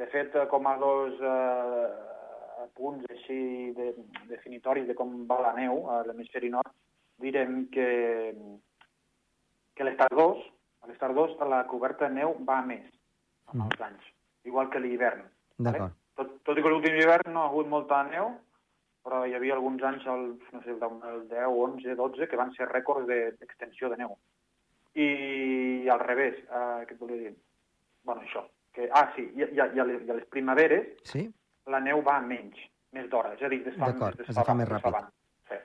de 0.00 0.08
fet, 0.12 0.34
com 0.50 0.66
a 0.66 0.74
dos 0.80 1.22
eh, 1.22 2.66
punts 2.74 3.06
així 3.10 3.70
de, 3.76 3.92
definitoris 4.28 4.88
de 4.88 4.96
com 4.98 5.14
va 5.30 5.40
la 5.40 5.54
neu 5.56 5.86
a 5.90 6.02
l'hemisferi 6.08 6.50
nord, 6.50 6.74
direm 7.22 7.68
que, 7.72 8.34
que 9.78 9.86
les 9.86 9.96
tardors, 9.96 10.42
a 10.82 10.90
les 10.90 10.98
tardors 10.98 11.38
la 11.48 11.62
coberta 11.70 12.08
de 12.08 12.18
neu 12.18 12.34
va 12.44 12.60
més 12.66 12.84
amb 13.52 13.62
Mm. 13.62 13.70
els 13.70 13.80
anys, 13.80 14.06
igual 14.44 14.70
que 14.70 14.80
l'hivern. 14.80 15.22
D'acord. 15.58 15.92
Tot, 16.14 16.30
tot 16.46 16.58
i 16.58 16.62
que 16.62 16.70
l'últim 16.70 16.94
hivern 16.94 17.32
no 17.34 17.42
ha 17.42 17.48
hagut 17.50 17.66
molta 17.68 18.02
neu, 18.06 18.30
però 19.04 19.24
hi 19.26 19.34
havia 19.34 19.54
alguns 19.56 19.82
anys, 19.82 20.04
el, 20.06 20.28
no 20.52 20.60
sé, 20.62 20.70
el 20.76 21.24
10, 21.28 21.48
11, 21.48 21.94
12, 21.98 22.28
que 22.30 22.36
van 22.40 22.52
ser 22.54 22.68
rècords 22.70 23.06
de- 23.08 23.32
d'extensió 23.40 23.90
de 23.90 23.96
neu. 24.00 24.14
I 24.94 25.88
al 25.90 25.98
revés, 26.00 26.36
eh, 26.44 26.84
què 26.86 26.92
et 26.94 26.98
volia 27.00 27.16
dir? 27.30 27.34
bueno, 28.04 28.20
això. 28.20 28.44
Que, 28.74 28.88
ah, 28.92 29.10
sí, 29.16 29.22
i, 29.34 29.42
i, 29.42 29.54
i, 29.56 29.60
a 29.80 29.84
les, 29.88 30.02
i 30.04 30.10
a 30.10 30.14
les 30.18 30.26
primaveres 30.28 30.86
Sí? 31.08 31.22
la 31.72 31.80
neu 31.80 32.02
va 32.04 32.18
menys, 32.20 32.58
més 32.92 33.06
d'hora, 33.08 33.32
és 33.34 33.42
a 33.42 33.48
dir, 33.48 33.62
es 33.66 33.76
fa, 33.80 33.88
es 33.88 34.28
es 34.28 34.36
fa 34.44 34.54
més 34.54 34.66
es 34.68 34.72
ràpid. 34.74 34.88
abans. 34.90 35.12
Sí. 35.48 35.56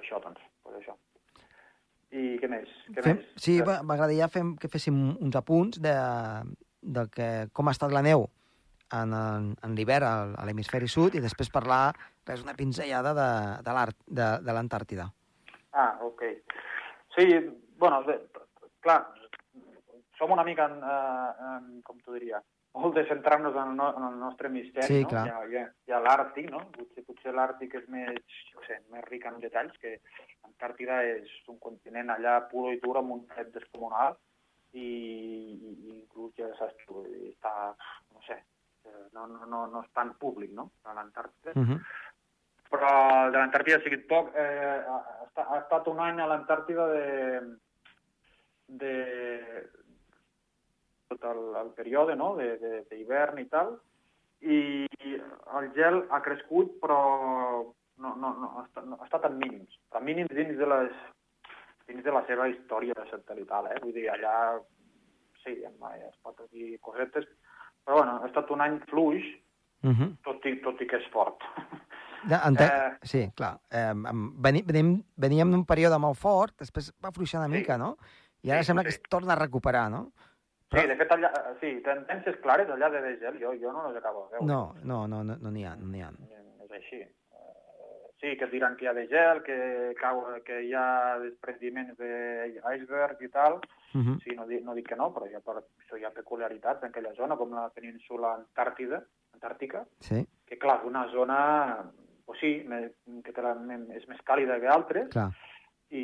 Això, 0.00 0.20
doncs, 0.24 0.40
pues 0.64 0.76
això. 0.80 0.94
I 2.12 2.38
què 2.40 2.48
més? 2.48 2.68
Què 2.94 3.02
Fem, 3.04 3.16
més? 3.18 3.26
sí, 3.36 3.58
m'agradaria 3.62 4.28
fem, 4.28 4.54
que 4.56 4.68
féssim 4.68 4.98
uns 5.20 5.36
apunts 5.36 5.78
de, 5.80 5.92
de 6.82 7.06
que, 7.12 7.28
com 7.52 7.68
ha 7.68 7.72
estat 7.76 7.92
la 7.92 8.02
neu 8.02 8.26
en, 8.98 9.14
en, 9.14 9.74
l'hivern 9.76 10.06
a, 10.08 10.44
l'hemisferi 10.46 10.88
sud 10.88 11.16
i 11.16 11.24
després 11.24 11.50
parlar, 11.52 11.92
res, 12.28 12.44
una 12.44 12.56
pinzellada 12.58 13.14
de, 13.16 13.30
de 13.64 13.76
l'art 13.76 13.98
de, 14.06 14.28
de 14.44 14.56
l'Antàrtida. 14.56 15.08
Ah, 15.72 15.96
ok. 16.04 16.24
Sí, 17.16 17.26
bueno, 17.80 18.02
de, 18.08 18.18
clar, 18.84 19.00
som 20.18 20.32
una 20.32 20.44
mica, 20.44 20.68
en, 20.70 20.82
eh, 20.82 21.52
en, 21.52 21.70
com 21.86 22.00
t'ho 22.00 22.16
diria, 22.16 22.40
molt 22.72 22.96
de 22.96 23.04
centrar-nos 23.08 23.56
en, 23.58 23.74
no, 23.76 23.88
en 23.96 24.04
el 24.08 24.18
nostre 24.20 24.48
misteri, 24.48 24.86
Sí, 24.86 25.00
no? 25.02 25.08
clar. 25.08 25.26
Hi 25.26 25.32
ha, 25.32 25.40
hi 25.48 25.58
ha, 25.60 25.64
hi 25.88 25.94
ha 25.94 26.00
l'Àrtic, 26.04 26.50
no? 26.52 26.62
Potser, 26.76 27.04
potser 27.08 27.34
l'Àrtic 27.36 27.76
és 27.80 27.88
més, 27.92 28.36
què 28.52 28.66
sé, 28.68 28.78
més 28.92 29.04
ric 29.10 29.26
en 29.28 29.40
detalls, 29.42 29.76
que 29.82 29.98
l'Antàrtida 30.44 31.02
és 31.16 31.32
un 31.52 31.58
continent 31.60 32.12
allà 32.14 32.38
puro 32.52 32.72
i 32.72 32.80
dur 32.84 32.96
amb 33.00 33.16
un 33.18 33.26
fred 33.32 33.52
descomunal 33.56 34.16
i, 34.72 34.86
i, 34.86 35.74
i 35.74 35.98
inclús, 35.98 36.32
ja 36.38 36.48
saps 36.58 36.86
tu, 36.86 37.04
està, 37.28 37.52
no 38.14 38.24
sé, 38.28 38.38
no, 39.12 39.26
no, 39.26 39.46
no, 39.46 39.66
no 39.66 39.82
és 39.82 39.90
tan 39.92 40.14
públic, 40.18 40.50
no?, 40.52 40.70
a 40.84 40.94
l'Antàrtida 40.94 41.52
Uh 41.54 41.62
-huh. 41.68 41.78
però 42.72 43.30
de 43.30 43.36
l'Antàrtida 43.38 43.76
ha 43.76 43.82
sigut 43.82 44.06
poc. 44.08 44.34
Eh, 44.34 44.78
ha, 44.88 44.98
ha, 45.36 45.58
estat 45.58 45.86
un 45.88 46.00
any 46.00 46.20
a 46.20 46.26
l'Antàrtida 46.26 46.86
de, 46.88 47.40
de 48.66 48.94
tot 51.08 51.24
el, 51.24 51.42
el 51.56 51.70
període 51.76 52.16
no? 52.16 52.34
de- 52.36 52.56
de- 52.58 52.84
d'hivern 52.90 53.38
i 53.38 53.46
tal, 53.48 53.78
i 54.40 54.58
el 55.58 55.72
gel 55.76 56.06
ha 56.10 56.20
crescut, 56.22 56.78
però 56.80 57.00
no, 57.98 58.14
no, 58.16 58.32
no, 58.40 58.58
ha, 58.58 58.64
estat, 58.64 58.84
no, 58.84 58.96
ha 59.00 59.04
estat 59.04 59.24
en 59.28 59.36
mínims, 59.38 59.78
en 59.94 60.04
mínims 60.04 60.30
dins 60.34 60.56
de, 60.58 60.66
les, 60.66 60.92
dins 61.86 62.02
de 62.04 62.10
la 62.10 62.24
seva 62.26 62.48
història 62.48 62.94
satelital. 63.10 63.66
Eh? 63.70 63.78
Vull 63.82 63.92
dir, 63.92 64.08
allà 64.10 64.58
sí, 65.44 65.58
es 65.62 66.16
pot 66.22 66.40
dir 66.50 66.78
cosetes, 66.80 67.28
però 67.84 67.96
bueno, 68.02 68.20
ha 68.22 68.26
estat 68.26 68.50
un 68.50 68.60
any 68.60 68.80
fluix, 68.90 69.24
Uh 69.82 69.90
-huh. 69.90 70.16
tot 70.22 70.44
i, 70.46 70.60
tot 70.62 70.80
i 70.80 70.86
que 70.86 70.96
és 70.96 71.06
fort. 71.10 71.40
De, 72.28 72.36
ente... 72.46 72.62
Eh. 72.64 72.92
Sí, 73.02 73.32
clar. 73.34 73.58
Eh, 73.68 73.92
veni, 74.38 74.62
venim, 74.62 75.02
veníem 75.16 75.50
d'un 75.50 75.64
període 75.66 75.98
molt 75.98 76.16
fort, 76.16 76.54
després 76.56 76.92
va 77.04 77.10
fluixar 77.10 77.40
una 77.40 77.48
Sí. 77.52 77.58
mica, 77.60 77.76
no? 77.76 77.96
I 78.44 78.50
ara 78.52 78.60
Sí, 78.62 78.66
sembla 78.66 78.82
sí. 78.82 78.86
que 78.86 78.94
es 78.94 79.02
torna 79.10 79.32
a 79.32 79.36
recuperar, 79.36 79.90
no? 79.90 80.12
Sí, 80.70 80.86
de 80.86 80.96
fet, 80.96 81.10
allà, 81.10 81.32
sí, 81.60 81.82
tendències 81.84 82.36
clares 82.40 82.68
allà 82.68 82.88
de 82.90 83.00
degel, 83.02 83.38
jo, 83.42 83.52
jo 83.60 83.72
no 83.72 83.88
les 83.88 83.96
acabo 83.96 84.28
de 84.30 84.38
veure. 84.38 84.46
No, 84.46 84.74
no, 84.84 85.08
no, 85.08 85.24
no, 85.24 85.36
no 85.36 85.50
n'hi 85.50 85.64
ha, 85.64 85.74
no 85.74 85.86
n'hi 85.88 86.00
ha. 86.02 86.10
És 86.64 86.70
així. 86.70 86.96
Eh, 87.02 87.08
Sí, 88.20 88.36
que 88.36 88.44
et 88.44 88.50
diran 88.52 88.76
que 88.76 88.84
hi 88.84 88.88
ha 88.88 88.92
degel, 88.94 89.42
que, 89.42 89.94
cau, 90.00 90.24
que 90.44 90.62
hi 90.62 90.72
ha 90.74 91.18
desprendiments 91.18 91.98
d'iceberg 91.98 93.20
i 93.20 93.28
tal. 93.28 93.58
Uh 93.94 94.00
-huh. 94.00 94.18
Sí, 94.24 94.30
no 94.36 94.46
dic, 94.46 94.62
no 94.64 94.74
dic 94.74 94.88
que 94.88 94.96
no, 94.96 95.12
però 95.12 95.26
hi 95.28 95.34
ha, 95.34 95.40
per, 95.40 95.56
això 95.62 95.98
hi 95.98 96.04
ha 96.04 96.10
peculiaritats 96.10 96.82
en 96.82 96.88
aquella 96.90 97.12
zona, 97.14 97.36
com 97.36 97.50
la 97.52 97.68
península 97.70 98.34
Antàrtida, 98.38 99.02
Antàrtica, 99.34 99.84
Sí, 100.00 100.26
que, 100.46 100.56
clar, 100.58 100.78
és 100.80 100.86
una 100.86 101.08
zona, 101.12 101.90
pues 102.24 102.38
sí, 102.40 102.64
que 103.24 103.42
la, 103.42 103.52
és 103.96 104.08
més 104.08 104.20
càlida 104.24 104.58
que 104.60 104.68
altres, 104.68 105.08
clar. 105.10 105.30
i... 105.90 106.02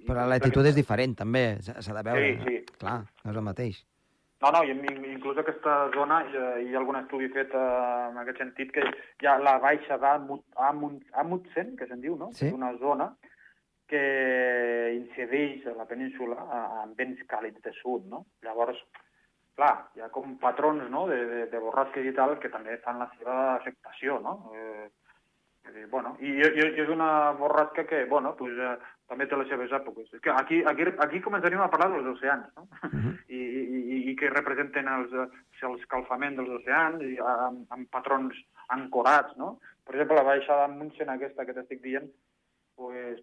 i 0.00 0.06
Però 0.06 0.14
la 0.14 0.26
latitud 0.26 0.66
és 0.66 0.74
diferent, 0.74 1.14
també, 1.16 1.58
s'ha 1.62 1.94
de 1.94 2.02
veure. 2.02 2.26
Sí, 2.26 2.44
sí. 2.48 2.64
Clar, 2.78 3.00
no 3.24 3.30
és 3.30 3.36
el 3.36 3.42
mateix. 3.46 3.86
No, 4.42 4.50
no, 4.50 4.62
i 4.64 4.70
in- 4.70 5.04
inclús 5.04 5.36
aquesta 5.36 5.90
zona, 5.94 6.22
hi 6.30 6.36
ha, 6.36 6.58
hi 6.64 6.74
ha 6.74 6.78
algun 6.80 6.96
estudi 6.96 7.28
fet 7.28 7.52
eh, 7.52 8.08
en 8.10 8.16
aquest 8.22 8.38
sentit, 8.38 8.70
que 8.72 8.80
hi 9.20 9.26
ha 9.28 9.38
la 9.38 9.58
baixa 9.58 9.98
d'Amut- 10.00 10.44
Amund- 10.56 11.04
Amundsen, 11.12 11.76
que 11.76 11.86
se'n 11.86 12.00
diu, 12.00 12.16
no? 12.16 12.30
Sí. 12.32 12.46
És 12.46 12.52
una 12.54 12.72
zona 12.78 13.10
que 13.90 14.94
incideix 14.96 15.66
a 15.66 15.74
la 15.76 15.86
península 15.90 16.38
amb 16.84 16.96
vents 16.98 17.20
càlids 17.30 17.60
de 17.64 17.72
sud, 17.82 18.06
no? 18.10 18.24
Llavors, 18.46 18.78
clar, 19.58 19.74
hi 19.96 20.00
ha 20.04 20.08
com 20.14 20.38
patrons 20.40 20.86
no? 20.92 21.06
de, 21.10 21.18
de, 21.32 21.42
de 21.52 21.58
borrasques 21.60 22.06
i 22.06 22.14
tal 22.16 22.38
que 22.40 22.48
també 22.54 22.78
fan 22.84 23.02
la 23.02 23.10
seva 23.18 23.36
afectació, 23.58 24.20
no? 24.24 24.38
Eh, 24.56 24.88
dir, 25.74 25.84
bueno, 25.92 26.14
i, 26.24 26.30
i, 26.32 26.46
i 26.62 26.80
és 26.82 26.88
una 26.90 27.32
borrasca 27.38 27.84
que, 27.86 28.04
bueno, 28.10 28.32
pues, 28.38 28.56
eh, 28.56 28.76
també 29.10 29.26
té 29.28 29.36
les 29.36 29.48
seves 29.50 29.70
èpoques. 29.76 30.08
És 30.16 30.22
que 30.24 30.30
aquí, 30.32 30.62
aquí, 30.66 30.86
aquí 31.04 31.20
començaríem 31.22 31.60
a 31.62 31.68
parlar 31.70 31.90
dels 31.92 32.08
oceans, 32.16 32.48
no? 32.56 32.66
Mhm. 32.88 33.12
I, 33.36 33.38
i, 33.40 33.82
i- 33.96 34.00
i 34.10 34.16
que 34.18 34.30
representen 34.32 34.88
els, 34.90 35.12
eh, 35.14 35.68
l'escalfament 35.68 36.38
dels 36.40 36.50
oceans 36.62 37.02
i 37.06 37.12
amb, 37.22 37.66
amb 37.76 37.90
patrons 37.92 38.34
ancorats, 38.74 39.36
no? 39.38 39.58
Per 39.86 39.94
exemple, 39.94 40.16
la 40.18 40.26
baixada 40.26 40.66
de 40.66 40.74
Munchen 40.78 41.08
aquesta 41.12 41.44
que 41.46 41.54
t'estic 41.54 41.82
dient, 41.84 42.08
pues, 42.80 43.20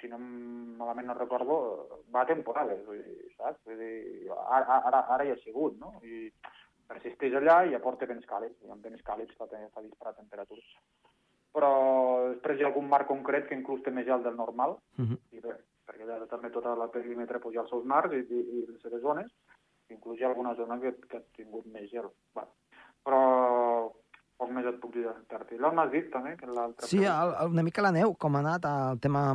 si 0.00 0.08
no 0.08 0.16
malament 0.18 1.10
no 1.10 1.14
recordo, 1.18 1.56
va 2.14 2.22
a 2.22 2.28
temporades, 2.30 2.80
vull 2.86 3.02
dir, 3.04 3.26
saps? 3.36 3.60
Vull 3.68 3.76
dir, 3.82 4.30
ara, 4.46 4.78
ara, 4.88 5.02
ara 5.16 5.26
hi 5.26 5.34
ha 5.34 5.36
sigut, 5.42 5.76
no? 5.82 5.92
I 6.00 6.30
persisteix 6.88 7.36
allà 7.36 7.58
i 7.68 7.76
aporta 7.76 8.08
vents 8.08 8.24
càlids, 8.30 8.56
i 8.64 8.72
amb 8.72 8.88
vents 8.88 9.04
càlids 9.04 9.36
fa, 9.36 9.48
fa 9.50 9.84
disparar 9.84 10.14
temperatures. 10.16 10.70
Però 11.52 11.70
després 12.30 12.56
hi 12.56 12.64
ha 12.64 12.70
algun 12.70 12.88
mar 12.88 13.02
concret 13.10 13.50
que 13.50 13.58
inclús 13.58 13.84
té 13.84 13.92
més 13.92 14.08
gel 14.08 14.24
del 14.24 14.40
normal, 14.40 14.78
Uh 14.96 15.04
-huh. 15.04 15.18
i 15.36 15.44
bé, 15.44 15.52
perquè 15.86 16.08
allà 16.08 16.26
també 16.32 16.50
tota 16.50 16.74
la 16.74 16.88
perímetre 16.88 17.38
ha 17.42 17.60
els 17.60 17.70
seus 17.70 17.84
mars 17.84 18.12
i, 18.12 18.24
i, 18.24 18.40
i 18.56 18.66
les 18.66 18.80
seves 18.80 19.02
zones, 19.02 19.30
inclús 19.90 20.18
hi 20.18 20.24
ha 20.24 20.28
alguna 20.28 20.54
zona 20.54 20.80
que, 20.80 20.94
que 21.08 21.18
ha 21.18 21.22
tingut 21.36 21.66
més 21.66 21.90
gel. 21.90 22.08
Bueno, 22.34 22.50
però 23.04 23.20
poc 24.36 24.50
més 24.52 24.66
et 24.66 24.80
puc 24.80 24.92
dir 24.94 25.04
d'Antàrtida. 25.04 25.60
L'on 25.62 25.74
m'has 25.74 25.90
dit 25.90 26.10
també? 26.12 26.36
Que 26.36 26.46
l'altre 26.46 26.86
Sí, 26.86 26.98
el, 27.04 27.34
el, 27.40 27.52
una 27.54 27.62
mica 27.62 27.82
la 27.82 27.92
neu, 27.92 28.14
com 28.20 28.36
ha 28.36 28.40
anat 28.44 28.64
el 28.70 29.00
tema 29.00 29.30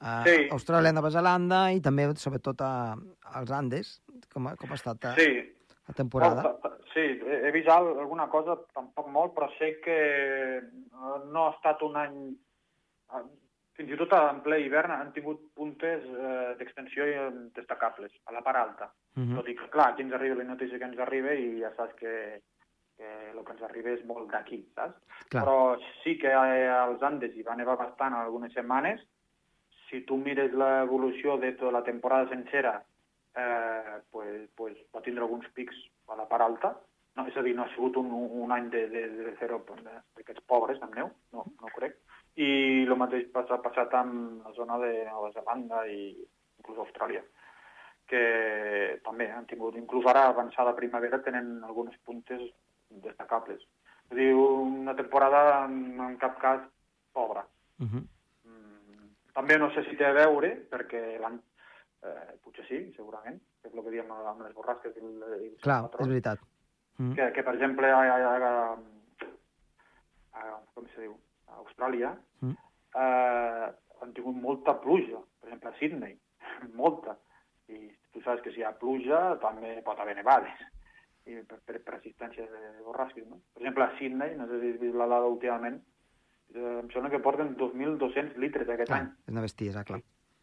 a 0.00 0.22
Sí. 0.24 0.48
Austràlia, 0.50 0.92
Nova 0.96 1.10
Zelanda 1.10 1.70
i 1.72 1.80
també, 1.80 2.08
sobretot, 2.16 2.60
a, 2.64 2.94
als 3.40 3.50
Andes, 3.52 4.00
com, 4.32 4.46
ha- 4.48 4.56
com 4.56 4.70
ha 4.70 4.74
estat 4.80 5.04
a, 5.04 5.14
Sí, 5.14 5.28
la 5.88 5.94
temporada. 5.94 6.42
Ta- 6.62 6.76
sí, 6.94 7.04
he 7.46 7.50
vist 7.52 7.68
al- 7.68 7.98
alguna 7.98 8.28
cosa, 8.28 8.56
tampoc 8.74 9.08
molt, 9.08 9.34
però 9.36 9.48
sé 9.58 9.76
que 9.84 9.98
eh, 10.58 10.62
no 11.30 11.46
ha 11.46 11.52
estat 11.56 11.82
un 11.82 11.96
any... 11.96 12.16
eh, 13.14 13.28
Fins 13.80 13.92
i 13.94 13.96
tot 13.96 14.12
en 14.12 14.42
ple 14.44 14.58
hivern 14.60 14.90
han 14.92 15.12
tingut 15.14 15.38
puntes 15.56 16.02
eh, 16.04 16.54
d'extensió 16.58 17.04
eh, 17.06 17.30
destacables, 17.56 18.12
a 18.28 18.32
la 18.34 18.42
part 18.44 18.58
alta. 18.58 18.90
Uh 19.16 19.22
-huh. 19.22 19.36
Tot 19.36 19.48
i 19.48 19.54
que, 19.56 19.68
clar, 19.70 19.92
aquí 19.92 20.02
ens 20.02 20.12
arriba 20.12 20.34
la 20.36 20.44
notícia 20.44 20.76
que 20.78 20.84
ens 20.84 20.98
arriba 20.98 21.32
i 21.32 21.60
ja 21.62 21.70
saps 21.76 21.94
que, 21.94 22.42
que 23.00 23.30
el 23.30 23.40
que 23.44 23.54
ens 23.56 23.62
arriba 23.64 23.94
és 23.96 24.02
molt 24.04 24.28
d'aquí, 24.28 24.60
saps? 24.76 24.98
Clar. 25.32 25.40
Però 25.40 25.56
sí 26.02 26.18
que 26.20 26.28
eh, 26.28 26.68
als 26.68 27.02
Andes 27.06 27.32
hi 27.32 27.46
va 27.46 27.56
nevar 27.56 27.78
bastant 27.80 28.16
algunes 28.16 28.52
setmanes. 28.52 29.00
Si 29.88 30.02
tu 30.06 30.18
mires 30.20 30.52
l'evolució 30.52 31.38
de 31.40 31.54
tota 31.56 31.72
la 31.78 31.82
temporada 31.86 32.28
sencera, 32.28 32.76
eh, 33.40 33.96
pues, 34.12 34.44
pues 34.54 34.76
va 34.94 35.02
tindre 35.06 35.24
alguns 35.24 35.48
pics 35.56 35.80
a 36.12 36.20
la 36.20 36.28
part 36.28 36.44
alta. 36.44 36.74
No, 37.16 37.24
és 37.26 37.36
a 37.40 37.42
dir, 37.42 37.56
no 37.56 37.64
ha 37.64 37.72
sigut 37.72 37.96
un, 37.98 38.12
un 38.44 38.52
any 38.54 38.68
de, 38.70 38.84
de, 38.92 39.06
de 39.16 39.34
zero 39.40 39.58
d'aquests 39.64 40.44
pobres 40.46 40.78
amb 40.84 40.94
neu, 41.00 41.08
no, 41.34 41.48
no 41.56 41.74
crec. 41.74 41.96
I 42.38 42.50
el 42.84 42.96
mateix 43.00 43.26
passa, 43.34 43.56
ha 43.56 43.64
passat 43.64 43.96
amb 43.98 44.44
la 44.46 44.52
zona 44.54 44.78
de 44.84 44.92
Nova 45.08 45.32
Zelanda 45.34 45.82
i 45.90 46.12
inclús 46.60 46.84
Austràlia 46.84 47.24
que 48.10 48.98
també 49.06 49.28
han 49.30 49.46
tingut, 49.46 49.76
inclús 49.78 50.06
ara 50.10 50.24
avançada 50.32 50.74
primavera, 50.74 51.20
tenen 51.22 51.60
algunes 51.62 51.94
puntes 52.06 52.42
destacables. 52.90 53.60
És 54.10 54.16
dir, 54.16 54.32
una 54.34 54.94
temporada 54.96 55.64
en, 55.64 56.00
en 56.00 56.16
cap 56.18 56.38
cas 56.40 56.60
pobra. 57.12 57.46
Uh 57.80 57.86
-huh. 57.86 58.02
Mm, 58.44 59.08
també 59.34 59.58
no 59.58 59.70
sé 59.74 59.84
si 59.84 59.96
té 59.96 60.04
a 60.06 60.12
veure, 60.12 60.66
perquè 60.70 61.18
l'any, 61.20 61.38
eh, 62.02 62.38
potser 62.42 62.66
sí, 62.66 62.92
segurament, 62.96 63.40
que 63.62 63.68
és 63.68 63.74
el 63.74 63.82
que 63.84 63.90
diem 63.90 64.10
amb 64.10 64.42
les 64.42 64.54
borrasques 64.54 64.96
i, 64.96 65.00
el- 65.00 65.44
i 65.44 65.56
Clar, 65.62 65.82
patrons, 65.82 66.06
és 66.06 66.12
veritat. 66.12 66.38
-huh. 66.98 67.14
que, 67.14 67.32
que, 67.32 67.42
per 67.42 67.54
exemple, 67.54 67.90
a, 67.90 67.98
a, 67.98 68.36
a, 68.36 68.76
a, 70.32 70.60
com 70.74 70.86
se 70.94 71.00
diu, 71.00 71.16
a 71.48 71.56
Austràlia, 71.58 72.16
Mm. 72.42 72.56
eh, 72.94 73.72
han 74.00 74.12
tingut 74.12 74.34
molta 74.36 74.74
pluja, 74.80 75.18
per 75.40 75.48
exemple, 75.48 75.68
a 75.70 75.78
Sydney, 75.78 76.18
molta. 76.74 77.16
I 77.68 77.90
tu 78.12 78.20
saps 78.22 78.42
que 78.42 78.50
si 78.50 78.58
hi 78.60 78.64
ha 78.64 78.72
pluja 78.72 79.36
també 79.40 79.80
pot 79.82 79.98
haver 80.00 80.16
nevades 80.16 80.58
i 81.30 81.40
per, 81.48 81.58
per 81.66 81.80
persistència 81.86 82.46
de 82.50 82.84
borrasques, 82.84 83.26
no? 83.28 83.40
Per 83.54 83.62
exemple, 83.62 83.86
a 83.86 83.96
Sydney, 83.98 84.36
no 84.38 84.46
sé 84.50 84.60
si 84.60 84.72
has 84.74 84.80
vist 84.80 84.96
la 84.98 85.06
dada 85.10 85.28
últimament, 85.30 85.80
eh, 86.54 86.78
em 86.80 86.88
sembla 86.92 87.10
que 87.12 87.22
porten 87.24 87.54
2.200 87.60 88.36
litres 88.42 88.68
aquest 88.68 88.90
Clar, 88.90 89.02
any. 89.04 89.12
és 89.26 89.34
una 89.34 89.44
bestiesa, 89.46 89.84
clar. 89.88 90.00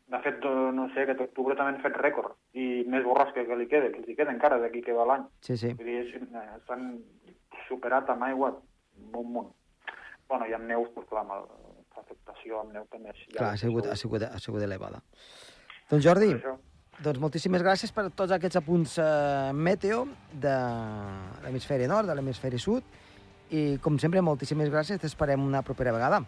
De 0.08 0.20
fet, 0.24 0.46
no 0.72 0.86
sé, 0.94 1.04
aquest 1.04 1.20
octubre 1.26 1.56
també 1.60 1.74
han 1.74 1.82
fet 1.84 1.98
rècord. 2.00 2.38
I 2.56 2.86
més 2.88 3.04
borrasca 3.04 3.44
que 3.44 3.58
li 3.60 3.68
queda, 3.68 3.90
que 3.92 4.06
hi 4.08 4.16
queda 4.16 4.32
encara 4.32 4.60
d'aquí 4.62 4.80
que 4.86 4.96
va 4.96 5.04
l'any. 5.10 5.26
Sí, 5.44 5.58
sí. 5.60 5.74
Vull 5.76 5.90
dir, 5.90 6.22
eh, 6.24 6.46
s'han 6.68 6.94
superat 7.68 8.10
amb 8.14 8.24
aigua 8.30 8.54
un 9.12 9.34
munt. 9.34 9.52
Bueno, 10.30 10.48
i 10.48 10.56
amb 10.56 10.68
neus, 10.70 10.88
doncs 10.96 11.10
clar, 11.10 11.26
amb 11.26 11.36
l'afectació 11.98 12.62
amb 12.62 12.74
neu 12.78 12.88
també. 12.92 13.12
Clar, 13.36 13.52
ha 13.52 13.60
sigut, 13.60 13.86
ha 13.92 13.96
sigut, 14.00 14.24
ha 14.24 14.40
sigut 14.40 14.64
elevada. 14.64 15.02
Doncs 15.92 16.04
Jordi, 16.04 16.32
Per 16.34 16.40
això. 16.40 16.56
Doncs 17.04 17.20
moltíssimes 17.22 17.62
gràcies 17.66 17.94
per 17.94 18.08
tots 18.10 18.34
aquests 18.34 18.60
apunts 18.60 18.98
eh, 19.02 19.52
meteo 19.54 20.06
de 20.34 20.56
l'hemisferi 21.44 21.90
nord, 21.90 22.10
de 22.10 22.16
l'hemisferi 22.18 22.60
sud, 22.62 22.84
i 23.54 23.78
com 23.84 24.00
sempre, 24.02 24.24
moltíssimes 24.26 24.72
gràcies, 24.74 25.00
t'esperem 25.02 25.46
una 25.46 25.62
propera 25.66 25.94
vegada. 25.96 26.24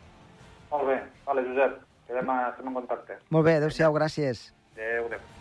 Molt 0.69 0.87
bé, 0.91 1.01
vale, 1.25 1.43
Josep, 1.49 1.81
quedem, 2.07 2.31
a, 2.31 2.39
estem 2.53 2.71
en 2.71 2.79
contacte. 2.81 3.19
Molt 3.33 3.49
bé, 3.49 3.57
adeu-siau, 3.59 3.95
gràcies. 3.97 4.49
Adéu, 4.77 5.09
adéu. 5.09 5.38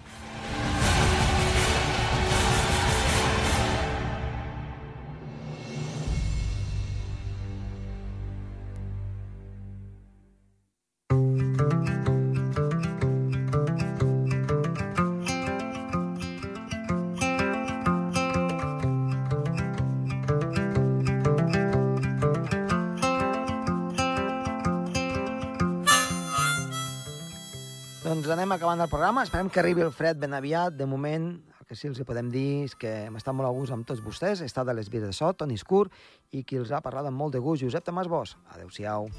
Programa. 29.18 29.24
Esperem 29.24 29.50
que 29.50 29.60
arribi 29.60 29.82
el 29.82 29.92
fred 29.92 30.18
ben 30.18 30.34
aviat. 30.34 30.74
De 30.74 30.86
moment, 30.86 31.42
el 31.60 31.66
que 31.66 31.76
sí 31.76 31.88
els 31.88 31.98
hi 31.98 32.06
podem 32.06 32.30
dir 32.30 32.64
és 32.68 32.76
que 32.78 32.90
hem 33.08 33.16
estat 33.18 33.34
molt 33.34 33.48
a 33.48 33.52
gust 33.54 33.74
amb 33.74 33.86
tots 33.86 34.02
vostès. 34.04 34.42
He 34.42 34.46
estat 34.50 34.68
a 34.68 34.76
les 34.76 34.90
vies 34.90 35.02
de 35.02 35.12
so, 35.12 35.32
Toni 35.32 35.58
Escur, 35.58 35.88
i 36.30 36.44
qui 36.44 36.60
els 36.60 36.70
ha 36.70 36.82
parlat 36.84 37.08
amb 37.08 37.18
molt 37.18 37.34
de 37.34 37.42
gust, 37.42 37.64
Josep 37.64 37.84
Tomàs 37.84 38.10
Bosch. 38.10 38.38
Adéu-siau. 38.54 39.10